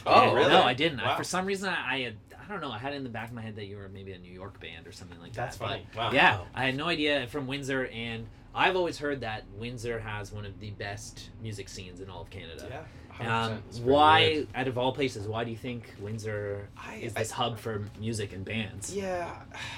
Oh, 0.05 0.35
really? 0.35 0.51
No, 0.51 0.63
I 0.63 0.75
didn't. 0.75 1.01
I, 1.01 1.17
for 1.17 1.25
some 1.25 1.47
reason, 1.47 1.71
I, 1.71 1.95
I 1.95 2.01
had 2.01 2.17
I 2.39 2.53
don't 2.53 2.61
know. 2.61 2.71
I 2.71 2.77
had 2.77 2.93
it 2.93 2.97
in 2.97 3.03
the 3.03 3.09
back 3.09 3.31
of 3.31 3.35
my 3.35 3.41
head 3.41 3.57
that 3.57 3.65
you 3.65 3.79
were 3.79 3.89
maybe 3.89 4.13
a 4.13 4.19
New 4.19 4.31
York 4.31 4.61
band 4.61 4.87
or 4.87 4.93
something 4.93 5.19
like 5.19 5.33
That's 5.33 5.57
that. 5.57 5.69
That's 5.69 5.85
funny. 5.85 5.87
Wow. 5.97 6.13
Yeah, 6.13 6.41
I 6.55 6.67
had 6.67 6.77
no 6.77 6.87
idea 6.87 7.27
from 7.29 7.47
Windsor, 7.47 7.87
and 7.87 8.27
I've 8.55 8.77
always 8.77 8.99
heard 8.99 9.23
that 9.23 9.45
Windsor 9.57 9.99
has 10.01 10.33
one 10.33 10.45
of 10.45 10.61
the 10.61 10.71
best 10.73 11.31
music 11.43 11.71
scenes 11.71 12.01
in 12.03 12.11
all 12.11 12.21
of 12.21 12.29
Canada. 12.31 12.67
Yeah. 12.69 13.27
100%. 13.27 13.31
Um, 13.31 13.63
why, 13.85 14.21
weird. 14.21 14.49
out 14.55 14.69
of 14.69 14.77
all 14.77 14.93
places, 14.93 15.27
why 15.27 15.45
do 15.45 15.51
you 15.51 15.57
think 15.57 15.95
Windsor 15.99 16.69
I, 16.77 16.97
is 16.97 17.17
I- 17.17 17.21
this 17.21 17.31
hub 17.31 17.59
for 17.59 17.89
music 17.99 18.35
and 18.35 18.45
bands? 18.45 18.95
Yeah, 18.95 19.35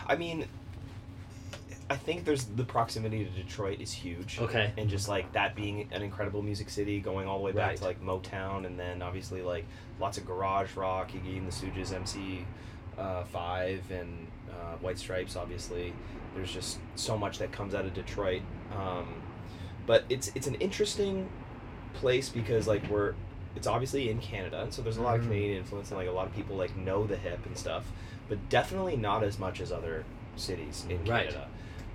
I 0.08 0.16
mean, 0.16 0.48
I 1.90 1.96
think 1.96 2.24
there's 2.24 2.44
the 2.44 2.64
proximity 2.64 3.24
to 3.24 3.30
Detroit 3.30 3.80
is 3.80 3.92
huge. 3.92 4.38
Okay. 4.40 4.72
And 4.76 4.90
just 4.90 5.08
like 5.08 5.32
that 5.32 5.54
being 5.56 5.88
an 5.92 6.02
incredible 6.02 6.42
music 6.42 6.68
city, 6.68 7.00
going 7.00 7.26
all 7.26 7.38
the 7.38 7.44
way 7.44 7.52
back 7.52 7.68
Right. 7.68 7.76
to 7.78 7.84
like 7.84 8.02
Motown, 8.02 8.66
and 8.66 8.78
then 8.78 9.00
obviously 9.00 9.40
like 9.42 9.64
lots 9.98 10.18
of 10.18 10.26
garage 10.26 10.76
rock, 10.76 11.10
Iggy 11.12 11.38
and 11.38 11.46
the 11.46 11.52
Stooges, 11.52 11.92
MC 11.94 12.44
uh, 12.98 13.24
Five, 13.24 13.90
and 13.90 14.26
uh, 14.50 14.76
White 14.80 14.98
Stripes. 14.98 15.34
Obviously, 15.36 15.92
there's 16.34 16.52
just 16.52 16.78
so 16.94 17.16
much 17.16 17.38
that 17.38 17.52
comes 17.52 17.74
out 17.74 17.84
of 17.86 17.94
Detroit. 17.94 18.42
Um, 18.76 19.06
but 19.86 20.04
it's 20.10 20.30
it's 20.34 20.46
an 20.46 20.56
interesting 20.56 21.28
place 21.94 22.28
because 22.28 22.66
like 22.68 22.86
we're 22.90 23.14
it's 23.56 23.66
obviously 23.66 24.10
in 24.10 24.18
Canada, 24.18 24.60
and 24.60 24.74
so 24.74 24.82
there's 24.82 24.98
a 24.98 25.02
lot 25.02 25.16
of 25.16 25.22
Mhm. 25.22 25.28
Canadian 25.28 25.56
influence, 25.58 25.88
and 25.90 25.98
like 25.98 26.08
a 26.08 26.12
lot 26.12 26.26
of 26.26 26.34
people 26.34 26.54
like 26.56 26.76
know 26.76 27.06
the 27.06 27.16
hip 27.16 27.44
and 27.46 27.56
stuff, 27.56 27.90
but 28.28 28.48
definitely 28.50 28.96
not 28.96 29.24
as 29.24 29.38
much 29.38 29.60
as 29.62 29.72
other 29.72 30.04
cities 30.36 30.84
in 30.90 31.02
Right. 31.06 31.34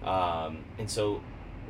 Um, 0.06 0.60
and 0.78 0.90
so 0.90 1.22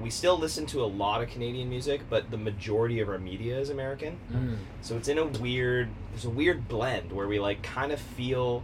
we 0.02 0.10
still 0.10 0.38
listen 0.38 0.66
to 0.68 0.84
a 0.84 0.86
lot 0.88 1.22
of 1.22 1.30
Canadian 1.30 1.70
music, 1.70 2.02
but 2.10 2.32
the 2.32 2.38
majority 2.38 3.00
of 3.00 3.10
our 3.10 3.20
media 3.20 3.60
is 3.60 3.70
American. 3.70 4.18
Mm. 4.32 4.58
So 4.82 4.98
it's 4.98 5.08
in 5.08 5.18
a 5.20 5.26
weird 5.26 5.90
there's 6.12 6.26
a 6.26 6.30
weird 6.30 6.68
blend 6.68 7.12
where 7.12 7.28
we 7.28 7.40
like 7.40 7.62
kind 7.64 7.92
of 7.92 8.00
feel 8.00 8.64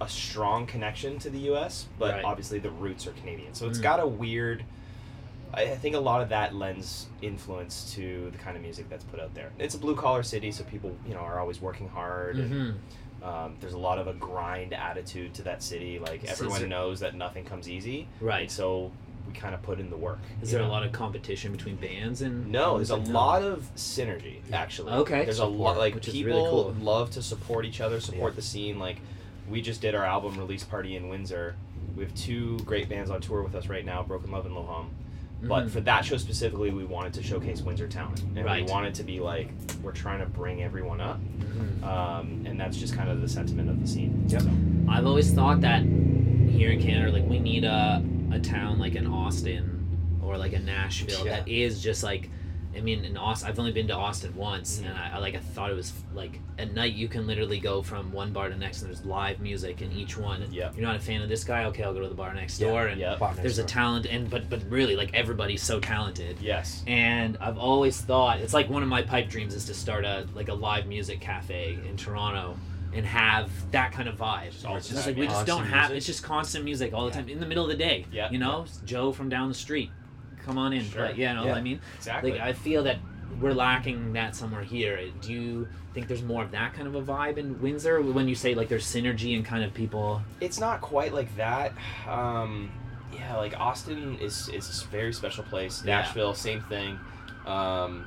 a 0.00 0.08
strong 0.08 0.66
connection 0.66 1.18
to 1.20 1.30
the 1.30 1.38
US, 1.52 1.86
but 1.98 2.14
Right. 2.14 2.24
obviously 2.24 2.58
the 2.58 2.70
roots 2.70 3.06
are 3.06 3.12
Canadian. 3.12 3.54
So 3.54 3.68
it's 3.68 3.78
Mm. 3.78 3.82
got 3.82 4.00
a 4.00 4.06
weird 4.06 4.64
I 5.56 5.62
I 5.70 5.76
think 5.76 5.94
a 5.94 6.00
lot 6.00 6.20
of 6.20 6.28
that 6.30 6.54
lends 6.54 7.06
influence 7.22 7.92
to 7.94 8.28
the 8.32 8.38
kind 8.38 8.56
of 8.56 8.62
music 8.62 8.88
that's 8.90 9.04
put 9.04 9.20
out 9.20 9.34
there. 9.34 9.52
It's 9.58 9.74
a 9.76 9.78
blue 9.78 9.94
collar 9.94 10.24
city, 10.24 10.50
so 10.50 10.64
people, 10.64 10.96
you 11.06 11.14
know, 11.14 11.20
are 11.20 11.38
always 11.38 11.60
working 11.60 11.88
hard. 11.88 12.38
And, 12.38 12.52
Mhm. 12.52 12.74
Um, 13.24 13.56
there's 13.60 13.72
a 13.72 13.78
lot 13.78 13.98
of 13.98 14.06
a 14.06 14.12
grind 14.14 14.74
attitude 14.74 15.32
to 15.34 15.42
that 15.42 15.62
city. 15.62 15.98
Like 15.98 16.22
So 16.26 16.32
everyone 16.32 16.60
there- 16.60 16.68
knows 16.68 17.00
that 17.00 17.14
nothing 17.14 17.44
comes 17.44 17.68
easy, 17.68 18.06
and 18.20 18.28
Right. 18.28 18.50
so 18.50 18.92
we 19.26 19.32
kind 19.32 19.54
of 19.54 19.62
put 19.62 19.80
in 19.80 19.88
the 19.88 19.96
work. 19.96 20.18
Is 20.42 20.50
there 20.50 20.60
a 20.62 20.68
lot 20.68 20.84
of 20.84 20.92
competition 20.92 21.50
between 21.50 21.76
bands 21.76 22.20
and? 22.20 22.46
No, 22.52 22.76
there's 22.76 22.90
a 22.90 22.98
No. 22.98 23.10
lot 23.12 23.42
of 23.42 23.70
synergy 23.76 24.36
actually. 24.52 24.92
Okay. 24.92 25.24
There's 25.24 25.38
a 25.38 25.46
lot 25.46 25.78
like 25.78 25.94
which 25.94 26.08
is 26.08 26.12
people 26.14 26.32
really 26.34 26.50
cool. 26.50 26.76
love 26.82 27.10
to 27.12 27.22
support 27.22 27.64
each 27.64 27.80
other, 27.80 28.00
support 28.00 28.32
Yeah. 28.32 28.36
the 28.36 28.42
scene. 28.42 28.78
Like 28.78 28.98
we 29.48 29.62
just 29.62 29.80
did 29.80 29.94
our 29.94 30.04
album 30.04 30.36
release 30.38 30.64
party 30.64 30.94
in 30.96 31.08
Windsor. 31.08 31.56
We 31.96 32.02
have 32.04 32.14
two 32.14 32.58
great 32.60 32.88
bands 32.90 33.08
on 33.10 33.20
tour 33.22 33.42
with 33.42 33.54
us 33.54 33.68
right 33.68 33.84
now, 33.84 34.02
Broken 34.02 34.30
Love 34.30 34.44
and 34.46 34.54
Low 34.54 34.64
Hum. 34.64 34.90
But 35.46 35.66
Mhm. 35.66 35.70
for 35.70 35.80
that 35.82 36.04
show 36.04 36.16
specifically, 36.16 36.70
we 36.70 36.84
wanted 36.84 37.12
to 37.14 37.22
showcase 37.22 37.60
Windsor 37.62 37.86
talent, 37.88 38.22
and 38.36 38.44
Right. 38.44 38.64
we 38.64 38.70
wanted 38.72 38.94
to 38.94 39.02
be 39.02 39.20
like 39.20 39.52
we're 39.82 39.92
trying 39.92 40.20
to 40.20 40.26
bring 40.26 40.62
everyone 40.62 41.00
up, 41.00 41.20
Mhm. 41.38 41.82
um, 41.84 42.42
and 42.46 42.58
that's 42.58 42.76
just 42.78 42.94
kind 42.94 43.10
of 43.10 43.20
the 43.20 43.28
sentiment 43.28 43.68
of 43.68 43.80
the 43.80 43.86
scene. 43.86 44.24
Yep. 44.28 44.42
So, 44.42 44.50
I've 44.88 45.06
always 45.06 45.32
thought 45.32 45.60
that 45.62 45.82
here 45.82 46.70
in 46.70 46.80
Canada, 46.80 47.12
like 47.12 47.28
we 47.28 47.38
need 47.38 47.64
a 47.64 48.02
a 48.32 48.38
town 48.40 48.78
like 48.80 48.96
an 48.96 49.06
Austin 49.06 50.18
or 50.20 50.36
like 50.36 50.52
a 50.54 50.58
Nashville 50.58 51.24
Yeah. 51.26 51.36
that 51.40 51.48
is 51.48 51.80
just 51.82 52.02
like. 52.02 52.30
I 52.76 52.80
mean, 52.80 53.04
in 53.04 53.16
Austin, 53.16 53.48
I've 53.48 53.58
only 53.58 53.72
been 53.72 53.86
to 53.88 53.94
Austin 53.94 54.34
once, 54.34 54.80
Mhm. 54.80 54.88
and 54.90 54.98
I, 54.98 55.12
I 55.14 55.18
like 55.18 55.34
I 55.34 55.38
thought 55.38 55.70
it 55.70 55.74
was 55.74 55.92
like 56.14 56.40
at 56.58 56.72
night 56.74 56.94
you 56.94 57.08
can 57.08 57.26
literally 57.26 57.58
go 57.60 57.82
from 57.82 58.12
one 58.12 58.32
bar 58.32 58.48
to 58.48 58.54
the 58.54 58.58
next, 58.60 58.82
and 58.82 58.90
there's 58.90 59.04
live 59.04 59.40
music 59.40 59.80
in 59.82 59.92
each 59.92 60.16
one. 60.16 60.46
Yeah. 60.50 60.70
You're 60.74 60.86
not 60.86 60.96
a 60.96 61.00
fan 61.00 61.22
of 61.22 61.28
this 61.28 61.44
guy, 61.44 61.64
okay, 61.66 61.82
I'll 61.84 61.94
go 61.94 62.00
to 62.00 62.08
the 62.08 62.14
bar 62.14 62.32
next 62.34 62.60
Yeah. 62.60 62.68
door, 62.68 62.86
and 62.88 63.00
yeah. 63.00 63.16
Next 63.20 63.36
there's 63.42 63.58
a 63.58 63.64
talent, 63.64 64.06
and 64.06 64.28
but 64.28 64.48
but 64.50 64.60
really 64.70 64.96
like 64.96 65.14
everybody's 65.14 65.62
so 65.62 65.80
talented. 65.80 66.38
Yes. 66.40 66.82
and 66.86 67.36
I've 67.40 67.58
always 67.58 68.00
thought 68.00 68.38
it's 68.40 68.54
like 68.54 68.68
one 68.68 68.82
of 68.82 68.88
my 68.88 69.02
pipe 69.02 69.28
dreams 69.28 69.54
is 69.54 69.64
to 69.66 69.74
start 69.74 70.04
a 70.04 70.26
like 70.34 70.48
a 70.48 70.54
live 70.54 70.86
music 70.86 71.20
cafe 71.20 71.78
in 71.88 71.96
Toronto 71.96 72.56
and 72.92 73.04
have 73.04 73.50
that 73.72 73.90
kind 73.92 74.08
of 74.08 74.16
vibe. 74.16 74.50
Just 74.52 74.64
It's 74.64 74.88
the 74.88 74.94
just 74.94 75.06
like 75.08 75.16
we 75.16 75.26
just 75.26 75.46
don't 75.46 75.58
Constant 75.58 75.80
have 75.80 75.90
music. 75.90 75.96
it's 75.96 76.06
just 76.06 76.22
constant 76.22 76.64
music 76.64 76.92
all 76.94 77.02
the 77.06 77.10
Yeah. 77.10 77.20
time 77.22 77.28
in 77.28 77.40
the 77.40 77.46
middle 77.46 77.64
of 77.64 77.70
the 77.70 77.76
day. 77.76 78.06
Yeah. 78.12 78.30
You 78.30 78.38
know, 78.38 78.66
Joe 78.84 79.10
from 79.12 79.28
down 79.28 79.48
the 79.48 79.54
street, 79.54 79.90
come 80.44 80.58
on 80.58 80.72
in. 80.72 80.84
Sure. 80.84 81.06
Play. 81.06 81.14
Yeah, 81.16 81.30
you 81.30 81.36
know 81.36 81.44
Yeah. 81.44 81.48
what 81.50 81.58
I 81.58 81.62
mean. 81.62 81.80
Exactly. 81.96 82.32
Like 82.32 82.40
I 82.40 82.52
feel 82.52 82.82
that 82.84 82.98
we're 83.40 83.52
lacking 83.54 84.12
that 84.12 84.36
somewhere 84.36 84.62
here. 84.62 85.00
Do 85.20 85.32
you 85.32 85.68
think 85.92 86.06
there's 86.08 86.22
more 86.22 86.42
of 86.44 86.50
that 86.52 86.74
kind 86.74 86.86
of 86.86 86.94
a 86.94 87.02
vibe 87.02 87.36
in 87.36 87.60
Windsor 87.60 88.00
when 88.02 88.28
you 88.28 88.34
say 88.34 88.54
like 88.54 88.68
there's 88.68 88.84
synergy 88.86 89.34
and 89.36 89.44
kind 89.44 89.64
of 89.64 89.72
people? 89.74 90.22
it's 90.40 90.58
not 90.60 90.80
quite 90.80 91.12
like 91.14 91.34
that. 91.36 91.72
Um, 92.08 92.70
yeah, 93.12 93.36
like 93.36 93.58
Austin 93.58 94.18
is 94.20 94.48
is 94.50 94.82
a 94.82 94.86
very 94.88 95.12
special 95.12 95.44
place. 95.44 95.82
Yeah. 95.84 95.98
Nashville, 96.00 96.34
same 96.34 96.60
thing. 96.62 96.98
Um, 97.46 98.06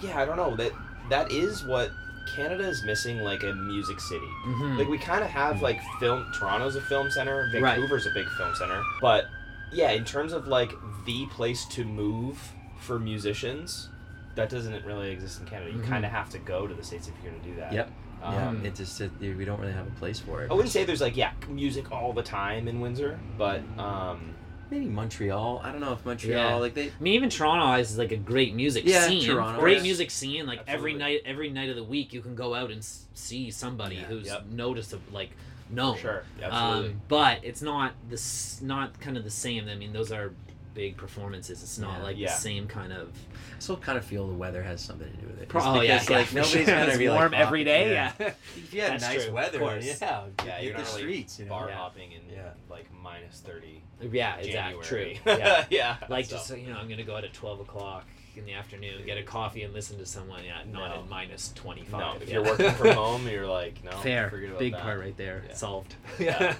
yeah, 0.00 0.20
I 0.20 0.24
don't 0.24 0.36
know 0.36 0.56
that 0.56 0.72
that 1.08 1.30
is 1.32 1.64
what 1.64 1.90
Canada 2.36 2.64
is 2.68 2.82
missing, 2.84 3.20
like 3.20 3.42
a 3.42 3.52
music 3.52 3.98
city. 4.00 4.26
Mhm. 4.46 4.78
Like 4.78 4.88
we 4.88 4.98
kind 4.98 5.24
of 5.24 5.30
have 5.30 5.62
like 5.62 5.80
film. 5.98 6.30
Toronto's 6.38 6.76
a 6.76 6.80
film 6.80 7.10
center. 7.10 7.50
Right. 7.54 7.74
Vancouver's 7.76 8.06
a 8.06 8.10
big 8.14 8.26
film 8.38 8.54
center. 8.54 8.80
But 9.00 9.26
yeah, 9.72 9.90
in 9.90 10.04
terms 10.04 10.32
of 10.32 10.46
like 10.48 10.72
the 11.04 11.26
place 11.26 11.64
to 11.66 11.84
move 11.84 12.52
for 12.78 12.98
musicians, 12.98 13.88
that 14.34 14.48
doesn't 14.48 14.84
really 14.84 15.10
exist 15.10 15.40
in 15.40 15.46
Canada. 15.46 15.70
You 15.72 15.78
Mhm. 15.78 15.86
kind 15.88 16.04
of 16.04 16.10
have 16.10 16.30
to 16.30 16.38
go 16.38 16.66
to 16.66 16.74
the 16.74 16.82
states 16.82 17.08
if 17.08 17.14
you're 17.22 17.32
going 17.32 17.42
to 17.42 17.48
do 17.50 17.56
that. 17.56 17.72
Yep. 17.72 17.90
Um, 18.22 18.60
yeah, 18.62 18.68
it 18.68 18.74
just 18.74 19.00
it, 19.00 19.10
we 19.20 19.44
don't 19.44 19.58
really 19.60 19.72
have 19.72 19.86
a 19.86 19.90
place 19.98 20.20
for 20.20 20.42
it. 20.42 20.50
I 20.50 20.54
wouldn't 20.54 20.70
say 20.72 20.84
there's 20.84 21.00
like 21.00 21.16
yeah 21.16 21.32
music 21.48 21.90
all 21.90 22.12
the 22.12 22.22
time 22.22 22.68
in 22.68 22.80
Windsor, 22.80 23.18
but 23.38 23.62
um, 23.78 24.34
maybe 24.70 24.84
Montreal. 24.86 25.62
I 25.64 25.72
don't 25.72 25.80
know 25.80 25.94
if 25.94 26.04
Montreal 26.04 26.36
Yeah. 26.50 26.54
like 26.56 26.74
they. 26.74 26.88
I 26.88 26.92
mean, 27.00 27.14
even 27.14 27.30
Toronto 27.30 27.80
is 27.80 27.96
like 27.96 28.12
a 28.12 28.16
great 28.18 28.54
music 28.54 28.84
Yeah, 28.84 29.06
scene. 29.06 29.24
Toronto 29.24 29.58
great 29.60 29.78
is. 29.78 29.82
music 29.82 30.10
scene. 30.10 30.44
Like 30.46 30.60
every 30.68 30.92
night, 30.92 31.22
every 31.24 31.48
night 31.48 31.70
of 31.70 31.76
the 31.76 31.84
week, 31.84 32.12
you 32.12 32.20
can 32.20 32.34
go 32.34 32.54
out 32.54 32.70
and 32.70 32.84
see 33.14 33.50
somebody 33.50 33.96
Yeah. 33.96 34.02
who's 34.04 34.26
Yep. 34.26 34.46
noticeable, 34.50 35.12
like 35.12 35.30
known. 35.72 35.96
sure, 35.98 36.24
absolutely. 36.42 36.90
Um, 36.90 37.00
but 37.08 37.40
it's 37.44 37.62
not 37.62 37.92
this, 38.08 38.60
not 38.62 38.98
kind 39.00 39.16
of 39.16 39.24
the 39.24 39.30
same. 39.30 39.68
I 39.68 39.74
mean, 39.74 39.92
those 39.92 40.10
are 40.12 40.32
big 40.72 40.96
performances. 40.96 41.62
It's 41.62 41.78
not 41.78 41.98
Yeah. 41.98 42.02
like 42.04 42.16
Yeah. 42.18 42.28
the 42.28 42.40
same 42.40 42.66
kind 42.68 42.92
of. 42.92 43.08
I 43.08 43.58
still 43.58 43.76
kind 43.76 43.98
of 43.98 44.04
feel 44.04 44.26
the 44.28 44.34
weather 44.34 44.62
has 44.62 44.80
something 44.80 45.10
to 45.10 45.16
do 45.18 45.26
with 45.26 45.42
it. 45.42 45.48
Pro- 45.48 45.60
Just 45.60 45.68
oh 45.76 45.80
yeah, 45.80 45.94
because, 45.94 46.10
yeah, 46.10 46.16
like 46.16 46.26
for 46.28 46.34
nobody's 46.36 46.52
sure. 46.52 46.64
gonna 46.66 46.86
It's 46.86 46.98
be 46.98 47.08
like, 47.10 47.18
warm 47.18 47.34
every 47.34 47.60
"Oh, 47.62 47.64
day. 47.64 47.92
yeah." 47.92 48.12
Yeah. 48.20 48.26
If 48.56 48.74
you 48.74 48.80
had 48.82 49.00
nice 49.00 49.24
true, 49.24 49.32
weather, 49.34 49.58
course. 49.58 49.84
yeah, 50.00 50.22
Yeah, 50.46 50.60
you're 50.60 50.72
the 50.74 50.78
not 50.78 50.86
really 50.88 51.00
streets, 51.02 51.38
you 51.40 51.44
know. 51.46 51.50
bar 51.50 51.68
Yeah. 51.68 51.74
hopping 51.76 52.12
in 52.12 52.20
Yeah. 52.32 52.50
like 52.70 52.86
minus 52.92 53.40
thirty. 53.40 53.82
Yeah, 54.00 54.36
exactly. 54.36 54.82
True. 54.84 55.14
Yeah. 55.26 55.64
yeah. 55.70 55.96
Like 56.08 56.26
so. 56.26 56.36
just 56.36 56.56
you 56.56 56.68
know, 56.72 56.78
I'm 56.78 56.88
gonna 56.88 57.02
go 57.04 57.16
out 57.16 57.24
at 57.24 57.32
twelve 57.34 57.58
o'clock 57.60 58.06
in 58.36 58.44
the 58.44 58.52
afternoon, 58.54 59.04
get 59.06 59.18
a 59.18 59.22
coffee, 59.22 59.62
and 59.62 59.72
listen 59.74 59.98
to 59.98 60.06
someone. 60.06 60.44
Yeah, 60.44 60.58
not 60.70 60.94
No. 60.94 61.02
at 61.02 61.08
minus 61.08 61.52
twenty 61.54 61.84
no, 61.90 62.16
if 62.20 62.28
yeah. 62.28 62.34
you're 62.34 62.44
working 62.44 62.70
from 62.72 62.90
home, 62.92 63.28
you're 63.28 63.46
like 63.46 63.82
no. 63.84 63.90
fair, 64.02 64.28
about 64.28 64.58
big 64.58 64.72
that. 64.72 64.82
part 64.82 65.00
right 65.00 65.16
there, 65.16 65.42
Yeah. 65.48 65.54
solved. 65.54 65.94
Yeah. 66.18 66.54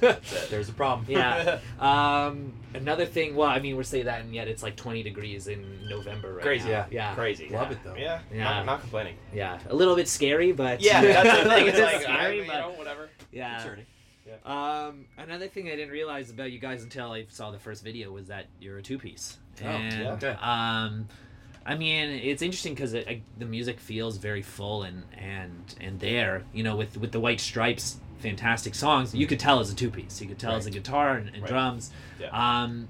There's 0.50 0.68
a 0.68 0.72
problem. 0.72 1.06
yeah. 1.09 1.59
Um, 1.80 2.52
another 2.74 3.06
thing. 3.06 3.35
Well, 3.37 3.48
I 3.48 3.59
mean, 3.61 3.76
we're 3.76 3.83
saying 3.83 4.04
that, 4.06 4.20
and 4.20 4.35
yet 4.35 4.48
it's 4.48 4.62
like 4.62 4.76
20 4.76 5.02
degrees 5.02 5.46
in 5.48 5.88
November 5.88 6.35
right 6.35 6.42
Crazy. 6.42 6.64
now. 6.64 6.70
Yeah. 6.70 6.87
Yeah. 6.90 7.14
Crazy. 7.14 7.48
Love 7.48 7.70
yeah. 7.70 7.72
it, 7.76 7.85
though. 7.85 7.94
Yeah. 7.96 8.20
Yeah. 8.33 8.44
Not, 8.44 8.66
not 8.66 8.80
complaining. 8.80 9.16
Yeah. 9.33 9.59
A 9.68 9.74
little 9.74 9.96
bit 9.96 10.09
scary, 10.09 10.52
but 10.52 10.80
Yeah, 10.80 11.00
that's 11.02 11.42
the 11.44 11.48
thing. 11.50 11.66
It's 11.68 11.78
It's 11.78 11.85
like 11.92 11.96
I, 11.96 12.02
scary, 12.02 12.38
you 12.42 12.46
know, 12.46 12.72
whatever. 12.76 13.09
yeah. 13.33 13.56
Concerning. 13.59 13.87
Um, 14.44 15.06
another 15.18 15.48
thing 15.48 15.66
I 15.68 15.76
didn't 15.76 15.90
realize 15.90 16.30
about 16.30 16.52
you 16.52 16.59
guys 16.59 16.83
until 16.83 17.11
I 17.12 17.26
saw 17.28 17.50
the 17.50 17.59
first 17.59 17.83
video 17.83 18.12
was 18.12 18.28
that 18.28 18.46
you're 18.61 18.78
a 18.78 18.83
two 18.83 18.98
piece. 18.98 19.38
Oh, 19.62 19.66
and, 19.66 20.02
yeah. 20.02 20.12
Okay. 20.12 20.37
Um, 20.40 21.09
I 21.70 21.76
mean, 21.76 22.11
it's 22.11 22.42
interesting 22.42 22.74
because 22.74 22.94
it, 22.94 23.22
the 23.38 23.44
music 23.46 23.78
feels 23.78 24.16
very 24.16 24.42
full 24.42 24.83
and 24.83 25.04
and 25.16 25.74
and 25.80 26.00
there, 26.00 26.42
you 26.52 26.62
know, 26.64 26.74
with 26.76 26.96
with 26.96 27.12
the 27.12 27.20
White 27.20 27.40
Stripes, 27.40 27.98
fantastic 28.18 28.74
songs. 28.74 29.14
You 29.14 29.26
could 29.28 29.38
tell 29.38 29.61
as 29.61 29.70
a 29.70 29.74
two 29.76 29.90
piece. 29.90 30.20
You 30.20 30.26
could 30.26 30.38
tell 30.38 30.56
as 30.56 30.66
a 30.66 30.70
guitar 30.70 31.16
and, 31.16 31.28
and 31.28 31.42
Right. 31.42 31.48
drums. 31.48 31.90
Yeah. 32.20 32.28
Um, 32.33 32.88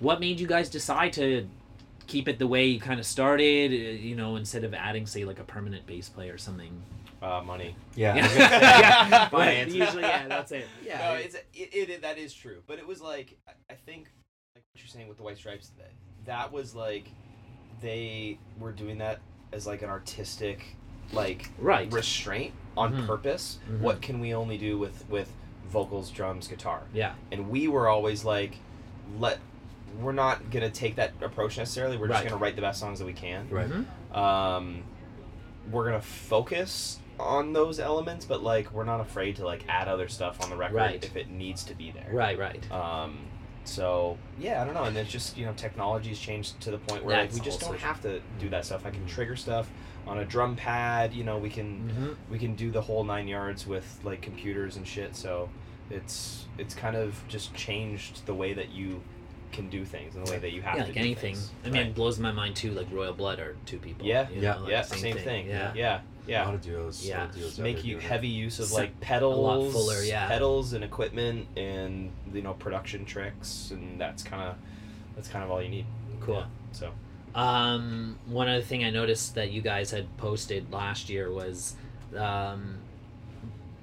what 0.00 0.18
made 0.18 0.40
you 0.40 0.48
guys 0.48 0.68
decide 0.68 1.12
to 1.12 1.46
keep 2.08 2.26
it 2.26 2.40
the 2.40 2.46
way 2.48 2.66
you 2.66 2.80
kind 2.80 2.98
of 2.98 3.06
started? 3.06 3.70
uh, 3.70 3.74
You 4.02 4.16
know, 4.16 4.34
instead 4.34 4.64
of 4.64 4.74
adding, 4.74 5.06
say, 5.06 5.24
like 5.24 5.38
a 5.38 5.44
permanent 5.44 5.86
bass 5.86 6.08
player 6.08 6.34
or 6.34 6.38
something. 6.38 6.82
Uh, 7.22 7.40
money. 7.46 7.76
Yeah. 7.94 8.16
yeah, 8.16 9.28
Finance. 9.28 9.72
usually, 9.82 10.02
yeah, 10.02 10.26
that's 10.26 10.50
it. 10.50 10.66
Yeah. 10.84 10.98
no, 10.98 11.14
it- 11.14 11.26
it's 11.26 11.36
it, 11.54 11.88
it, 11.90 12.02
that 12.02 12.18
is 12.18 12.34
true. 12.34 12.62
But 12.66 12.80
it 12.80 12.86
was 12.86 13.00
like 13.00 13.38
I- 13.46 13.52
I 13.74 13.76
think 13.76 14.08
like 14.56 14.64
what 14.72 14.82
you're 14.82 14.88
saying 14.88 15.06
with 15.06 15.18
the 15.18 15.22
White 15.22 15.38
Stripes, 15.38 15.70
that 15.78 15.92
that 16.26 16.52
was 16.52 16.74
like 16.74 17.06
they 17.82 18.38
were 18.58 18.72
doing 18.72 18.98
that 18.98 19.18
as 19.52 19.66
like 19.66 19.82
an 19.82 19.90
artistic 19.90 20.76
like 21.12 21.50
Right. 21.58 21.92
restraint 21.92 22.54
on 22.76 22.94
Mhm. 22.94 23.06
purpose. 23.06 23.58
Mhm. 23.68 23.80
What 23.80 24.00
can 24.00 24.20
we 24.20 24.32
only 24.34 24.56
do 24.56 24.78
with 24.78 25.04
with 25.10 25.30
vocals, 25.66 26.10
drums, 26.10 26.48
guitar? 26.48 26.82
Yeah. 26.94 27.14
And 27.30 27.50
we 27.50 27.68
were 27.68 27.88
always 27.88 28.24
like, 28.24 28.56
let 29.18 29.38
we're 30.00 30.12
not 30.12 30.50
gonna 30.50 30.70
take 30.70 30.96
that 30.96 31.12
approach 31.20 31.58
necessarily. 31.58 31.98
We're 31.98 32.08
just 32.08 32.22
Right. 32.22 32.30
gonna 32.30 32.40
write 32.40 32.56
the 32.56 32.62
best 32.62 32.80
songs 32.80 32.98
that 32.98 33.04
we 33.04 33.12
can. 33.12 33.46
Right. 33.50 33.68
Mhm. 33.68 34.16
Um, 34.16 34.84
we're 35.70 35.84
gonna 35.84 36.00
focus 36.00 36.98
on 37.20 37.52
those 37.52 37.78
elements, 37.78 38.24
but 38.24 38.42
like 38.42 38.72
we're 38.72 38.84
not 38.84 39.00
afraid 39.00 39.36
to 39.36 39.44
like 39.44 39.64
add 39.68 39.88
other 39.88 40.08
stuff 40.08 40.42
on 40.42 40.48
the 40.48 40.56
record 40.56 40.76
Right. 40.76 41.04
if 41.04 41.14
it 41.14 41.28
needs 41.28 41.62
to 41.64 41.74
be 41.74 41.90
there. 41.90 42.08
Right, 42.10 42.38
right. 42.38 42.72
Um, 42.72 43.18
so 43.64 44.18
yeah, 44.38 44.60
I 44.60 44.64
don't 44.64 44.74
know, 44.74 44.84
and 44.84 44.96
it's 44.96 45.10
just 45.10 45.36
you 45.36 45.46
know 45.46 45.52
technology's 45.54 46.18
changed 46.18 46.60
to 46.62 46.70
the 46.70 46.78
point 46.78 47.04
where 47.04 47.16
like, 47.16 47.32
we 47.32 47.40
just 47.40 47.60
don't 47.60 47.78
have 47.78 48.00
to 48.02 48.20
do 48.38 48.48
that 48.50 48.64
stuff. 48.64 48.84
I 48.86 48.90
can 48.90 49.06
trigger 49.06 49.36
stuff 49.36 49.68
on 50.06 50.18
a 50.18 50.24
drum 50.24 50.56
pad. 50.56 51.12
You 51.14 51.24
know, 51.24 51.38
we 51.38 51.48
can 51.50 51.88
Mm-hmm. 51.90 52.32
we 52.32 52.38
can 52.38 52.54
do 52.56 52.70
the 52.70 52.80
whole 52.80 53.04
nine 53.04 53.28
yards 53.28 53.66
with 53.66 54.00
like 54.04 54.20
computers 54.22 54.76
and 54.76 54.86
shit. 54.86 55.14
So 55.16 55.48
it's 55.90 56.46
it's 56.58 56.74
kind 56.74 56.96
of 56.96 57.22
just 57.28 57.54
changed 57.54 58.26
the 58.26 58.34
way 58.34 58.52
that 58.52 58.70
you 58.70 59.00
can 59.52 59.68
do 59.68 59.84
things 59.84 60.14
and 60.16 60.26
the 60.26 60.30
way 60.30 60.38
that 60.38 60.52
you 60.52 60.62
have 60.62 60.76
Yeah, 60.76 60.82
to 60.82 60.88
like 60.88 60.94
do 60.94 61.00
anything. 61.00 61.34
things. 61.34 61.50
I 61.62 61.68
mean, 61.68 61.74
Right. 61.82 61.86
it 61.88 61.94
blows 61.94 62.18
my 62.18 62.32
mind 62.32 62.56
too. 62.56 62.70
Like 62.72 62.86
Royal 62.90 63.12
Blood 63.12 63.38
are 63.38 63.56
two 63.66 63.78
people. 63.78 64.06
Yeah, 64.06 64.28
you 64.30 64.40
yeah, 64.40 64.56
like 64.56 64.70
yeah, 64.70 64.80
same, 64.82 65.16
thing. 65.18 65.46
Yeah. 65.46 65.72
yeah, 65.74 66.00
yeah. 66.26 66.44
A 66.44 66.46
lot 66.46 66.54
of 66.54 66.62
duos. 66.62 67.06
Yeah. 67.06 67.24
of 67.24 67.34
duos 67.34 67.58
make 67.58 67.84
you 67.84 67.98
heavy 67.98 68.28
use 68.28 68.58
of 68.60 68.70
like 68.72 68.98
pedals, 69.00 69.72
fuller, 69.72 70.02
yeah. 70.02 70.28
pedals 70.28 70.72
and 70.72 70.84
equipment, 70.84 71.46
and 71.56 72.10
you 72.32 72.42
know 72.42 72.54
production 72.54 73.04
tricks, 73.04 73.70
and 73.70 74.00
that's 74.00 74.22
kind 74.22 74.42
of 74.42 74.56
that's 75.16 75.28
kind 75.28 75.44
of 75.44 75.50
all 75.50 75.62
you 75.62 75.68
need. 75.68 75.86
Cool. 76.20 76.36
Yeah, 76.36 76.46
so 76.72 76.90
Um, 77.34 78.18
one 78.26 78.48
other 78.48 78.62
thing 78.62 78.84
I 78.84 78.90
noticed 78.90 79.34
that 79.34 79.50
you 79.50 79.62
guys 79.62 79.90
had 79.90 80.16
posted 80.16 80.70
last 80.72 81.08
year 81.08 81.32
was, 81.32 81.74
um, 82.16 82.76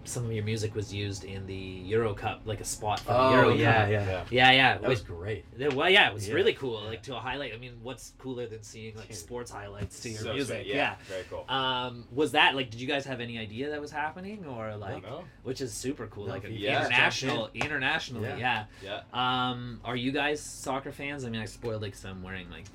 some 0.10 0.26
of 0.26 0.32
your 0.32 0.43
music 0.43 0.76
was 0.76 0.93
used 0.93 1.24
in 1.24 1.45
the 1.45 1.54
Euro 1.54 2.13
Cup, 2.13 2.41
like 2.45 2.60
a 2.60 2.65
spot 2.65 3.00
for 3.00 3.13
the 3.13 3.17
Oh 3.19 3.34
Euro 3.34 3.50
yeah, 3.54 3.82
Cup. 3.82 3.89
yeah, 3.91 4.06
yeah. 4.06 4.24
Yeah, 4.30 4.52
yeah. 4.52 4.78
That 4.80 4.89
was 4.89 5.02
great. 5.02 5.45
Yeah, 5.58 5.67
well, 5.69 5.89
yeah, 5.89 6.10
it 6.10 6.13
was 6.13 6.28
Yeah. 6.28 6.34
really 6.36 6.54
cool. 6.54 6.82
Like 6.84 7.04
to 7.04 7.15
a 7.15 7.19
highlight. 7.19 7.54
I 7.54 7.58
mean, 7.58 7.74
what's 7.84 8.13
cooler 8.17 8.48
than 8.48 8.63
seeing 8.63 8.95
like 8.98 9.13
sports 9.13 9.52
highlights 9.52 10.00
to 10.02 10.10
your 10.10 10.19
So 10.22 10.34
music? 10.34 10.63
sweet, 10.63 10.76
yeah. 10.76 10.95
very 11.08 11.24
cool. 11.30 11.45
Um, 11.48 12.06
was 12.12 12.32
that 12.32 12.56
like? 12.56 12.72
Did 12.72 12.82
you 12.82 12.88
guys 12.88 13.06
have 13.06 13.22
any 13.22 13.38
idea 13.38 13.69
that 13.69 13.80
was 13.80 13.91
happening, 13.91 14.45
or 14.45 14.76
like, 14.76 15.04
no. 15.04 15.24
which 15.43 15.62
is 15.62 15.72
super 15.72 16.08
cool, 16.08 16.26
No, 16.26 16.34
like 16.34 16.43
Yeah. 16.50 16.80
international, 16.82 17.50
internationally, 17.54 18.30
yeah. 18.39 18.65
Yeah, 18.84 19.02
Um, 19.13 19.80
are 19.86 19.95
you 19.95 20.12
guys 20.12 20.41
soccer 20.41 20.91
fans? 20.91 21.24
I 21.26 21.30
mean, 21.30 21.41
I 21.41 21.45
spoiled 21.45 21.82
like 21.82 21.95
I'm 22.04 22.24
wearing 22.24 22.50
like. 22.50 22.65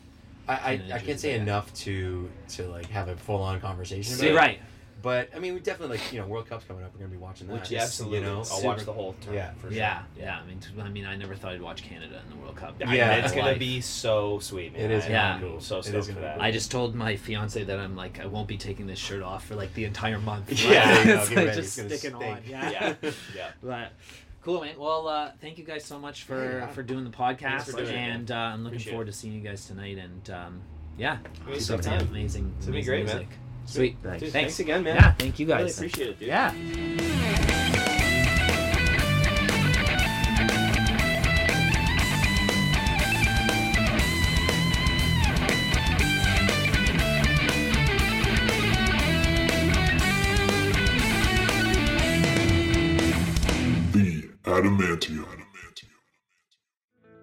I, 0.46 0.52
I, 0.52 0.82
I 0.96 0.98
can't 0.98 1.18
say 1.18 1.34
yeah. 1.34 1.40
enough 1.42 1.72
to 1.84 2.30
to 2.50 2.68
like 2.68 2.86
have 2.90 3.08
a 3.08 3.16
full 3.16 3.40
on 3.42 3.60
conversation 3.60 4.12
about 4.14 4.20
See, 4.20 4.28
it. 4.28 4.34
right. 4.34 4.60
But 5.04 5.28
I 5.36 5.38
mean, 5.38 5.54
we 5.54 5.60
definitely 5.60 5.98
like 5.98 6.12
you 6.12 6.20
know 6.20 6.26
World 6.26 6.48
Cup's 6.48 6.64
coming 6.64 6.82
up. 6.82 6.92
We're 6.94 7.00
gonna 7.00 7.10
be 7.12 7.16
watching 7.18 7.46
that. 7.46 7.52
Which 7.52 7.70
yeah, 7.70 7.82
is, 7.82 7.90
absolutely. 7.90 8.18
You 8.20 8.24
know, 8.24 8.38
I'll 8.38 8.44
super- 8.44 8.66
watch 8.68 8.84
the 8.84 8.92
whole 8.92 9.12
time. 9.20 9.34
yeah. 9.34 9.52
for 9.60 9.68
sure. 9.68 9.72
Yeah, 9.76 10.02
yeah. 10.18 10.40
I 10.42 10.46
mean, 10.46 10.58
t- 10.58 10.80
I 10.80 10.88
mean, 10.88 11.04
I 11.04 11.14
never 11.14 11.34
thought 11.36 11.52
I'd 11.52 11.60
watch 11.62 11.82
Canada 11.82 12.20
in 12.24 12.30
the 12.36 12.42
World 12.42 12.56
Cup. 12.56 12.74
I- 12.84 12.96
Yeah. 12.96 13.14
it's 13.16 13.32
gonna 13.32 13.48
Life. 13.48 13.58
be 13.58 13.80
so 13.82 14.38
sweet, 14.40 14.72
man. 14.72 14.82
It 14.82 14.90
is 14.90 15.04
I- 15.04 15.08
gonna 15.08 15.18
I'm 15.20 15.40
be 15.42 15.46
cool. 15.46 15.60
So 15.60 15.78
It 15.78 15.84
stoked 15.84 16.06
for 16.06 16.12
that. 16.14 16.34
cool. 16.36 16.42
I 16.42 16.50
just 16.50 16.70
told 16.70 16.94
my 16.94 17.14
fiance 17.16 17.62
that 17.62 17.78
I'm 17.78 17.94
like 17.94 18.18
I 18.18 18.26
won't 18.26 18.48
be 18.48 18.56
taking 18.56 18.86
this 18.86 18.98
shirt 18.98 19.22
off 19.22 19.44
for 19.46 19.54
like 19.54 19.74
the 19.74 19.84
entire 19.84 20.18
month. 20.18 20.50
Yeah, 20.64 20.84
Like, 20.94 21.04
there 21.04 21.04
you 21.04 21.04
go, 21.06 21.20
it's 21.20 21.30
like 21.36 21.46
just 21.54 21.58
It's 21.58 21.76
gonna 21.76 21.96
sticking 21.98 22.14
on. 22.16 22.38
Yeah. 22.48 22.70
yeah, 22.70 22.94
yeah. 23.36 23.50
But 23.62 23.92
cool, 24.40 24.62
man. 24.62 24.78
Well, 24.78 25.06
uh, 25.06 25.32
thank 25.40 25.58
you 25.58 25.64
guys 25.64 25.84
so 25.84 25.98
much 25.98 26.22
for 26.24 26.60
Yeah. 26.60 26.66
for 26.68 26.82
doing 26.82 27.04
the 27.04 27.10
podcast, 27.10 27.64
for 27.64 27.72
doing 27.76 27.88
it, 27.88 27.94
and 27.94 28.30
uh, 28.30 28.34
I'm 28.34 28.64
looking 28.64 28.76
Appreciate 28.76 28.92
forward 28.92 29.08
it. 29.08 29.12
to 29.12 29.18
seeing 29.18 29.34
you 29.34 29.42
guys 29.42 29.66
tonight. 29.66 29.98
And 29.98 30.30
um, 30.30 30.60
yeah, 30.96 31.18
Give 31.22 31.46
me 31.48 31.52
keep 31.54 31.62
some 31.62 31.76
up 31.80 31.82
the 31.82 31.98
amazing, 32.00 32.54
It's 32.56 32.66
gonna 32.66 32.78
be 32.78 32.86
amazing 32.88 33.04
great, 33.06 33.06
man. 33.28 33.28
Sweet. 33.66 33.96
Thanks. 34.02 34.22
Dude, 34.22 34.32
Thanks. 34.32 34.60
again, 34.60 34.82
man. 34.84 34.96
Yeah, 34.96 35.12
thank 35.12 35.38
you 35.38 35.46
guys. 35.46 35.80
Really 35.80 35.88
appreciate 35.88 36.08
it, 36.10 36.18
dude. 36.20 36.28
Yeah. 36.28 37.40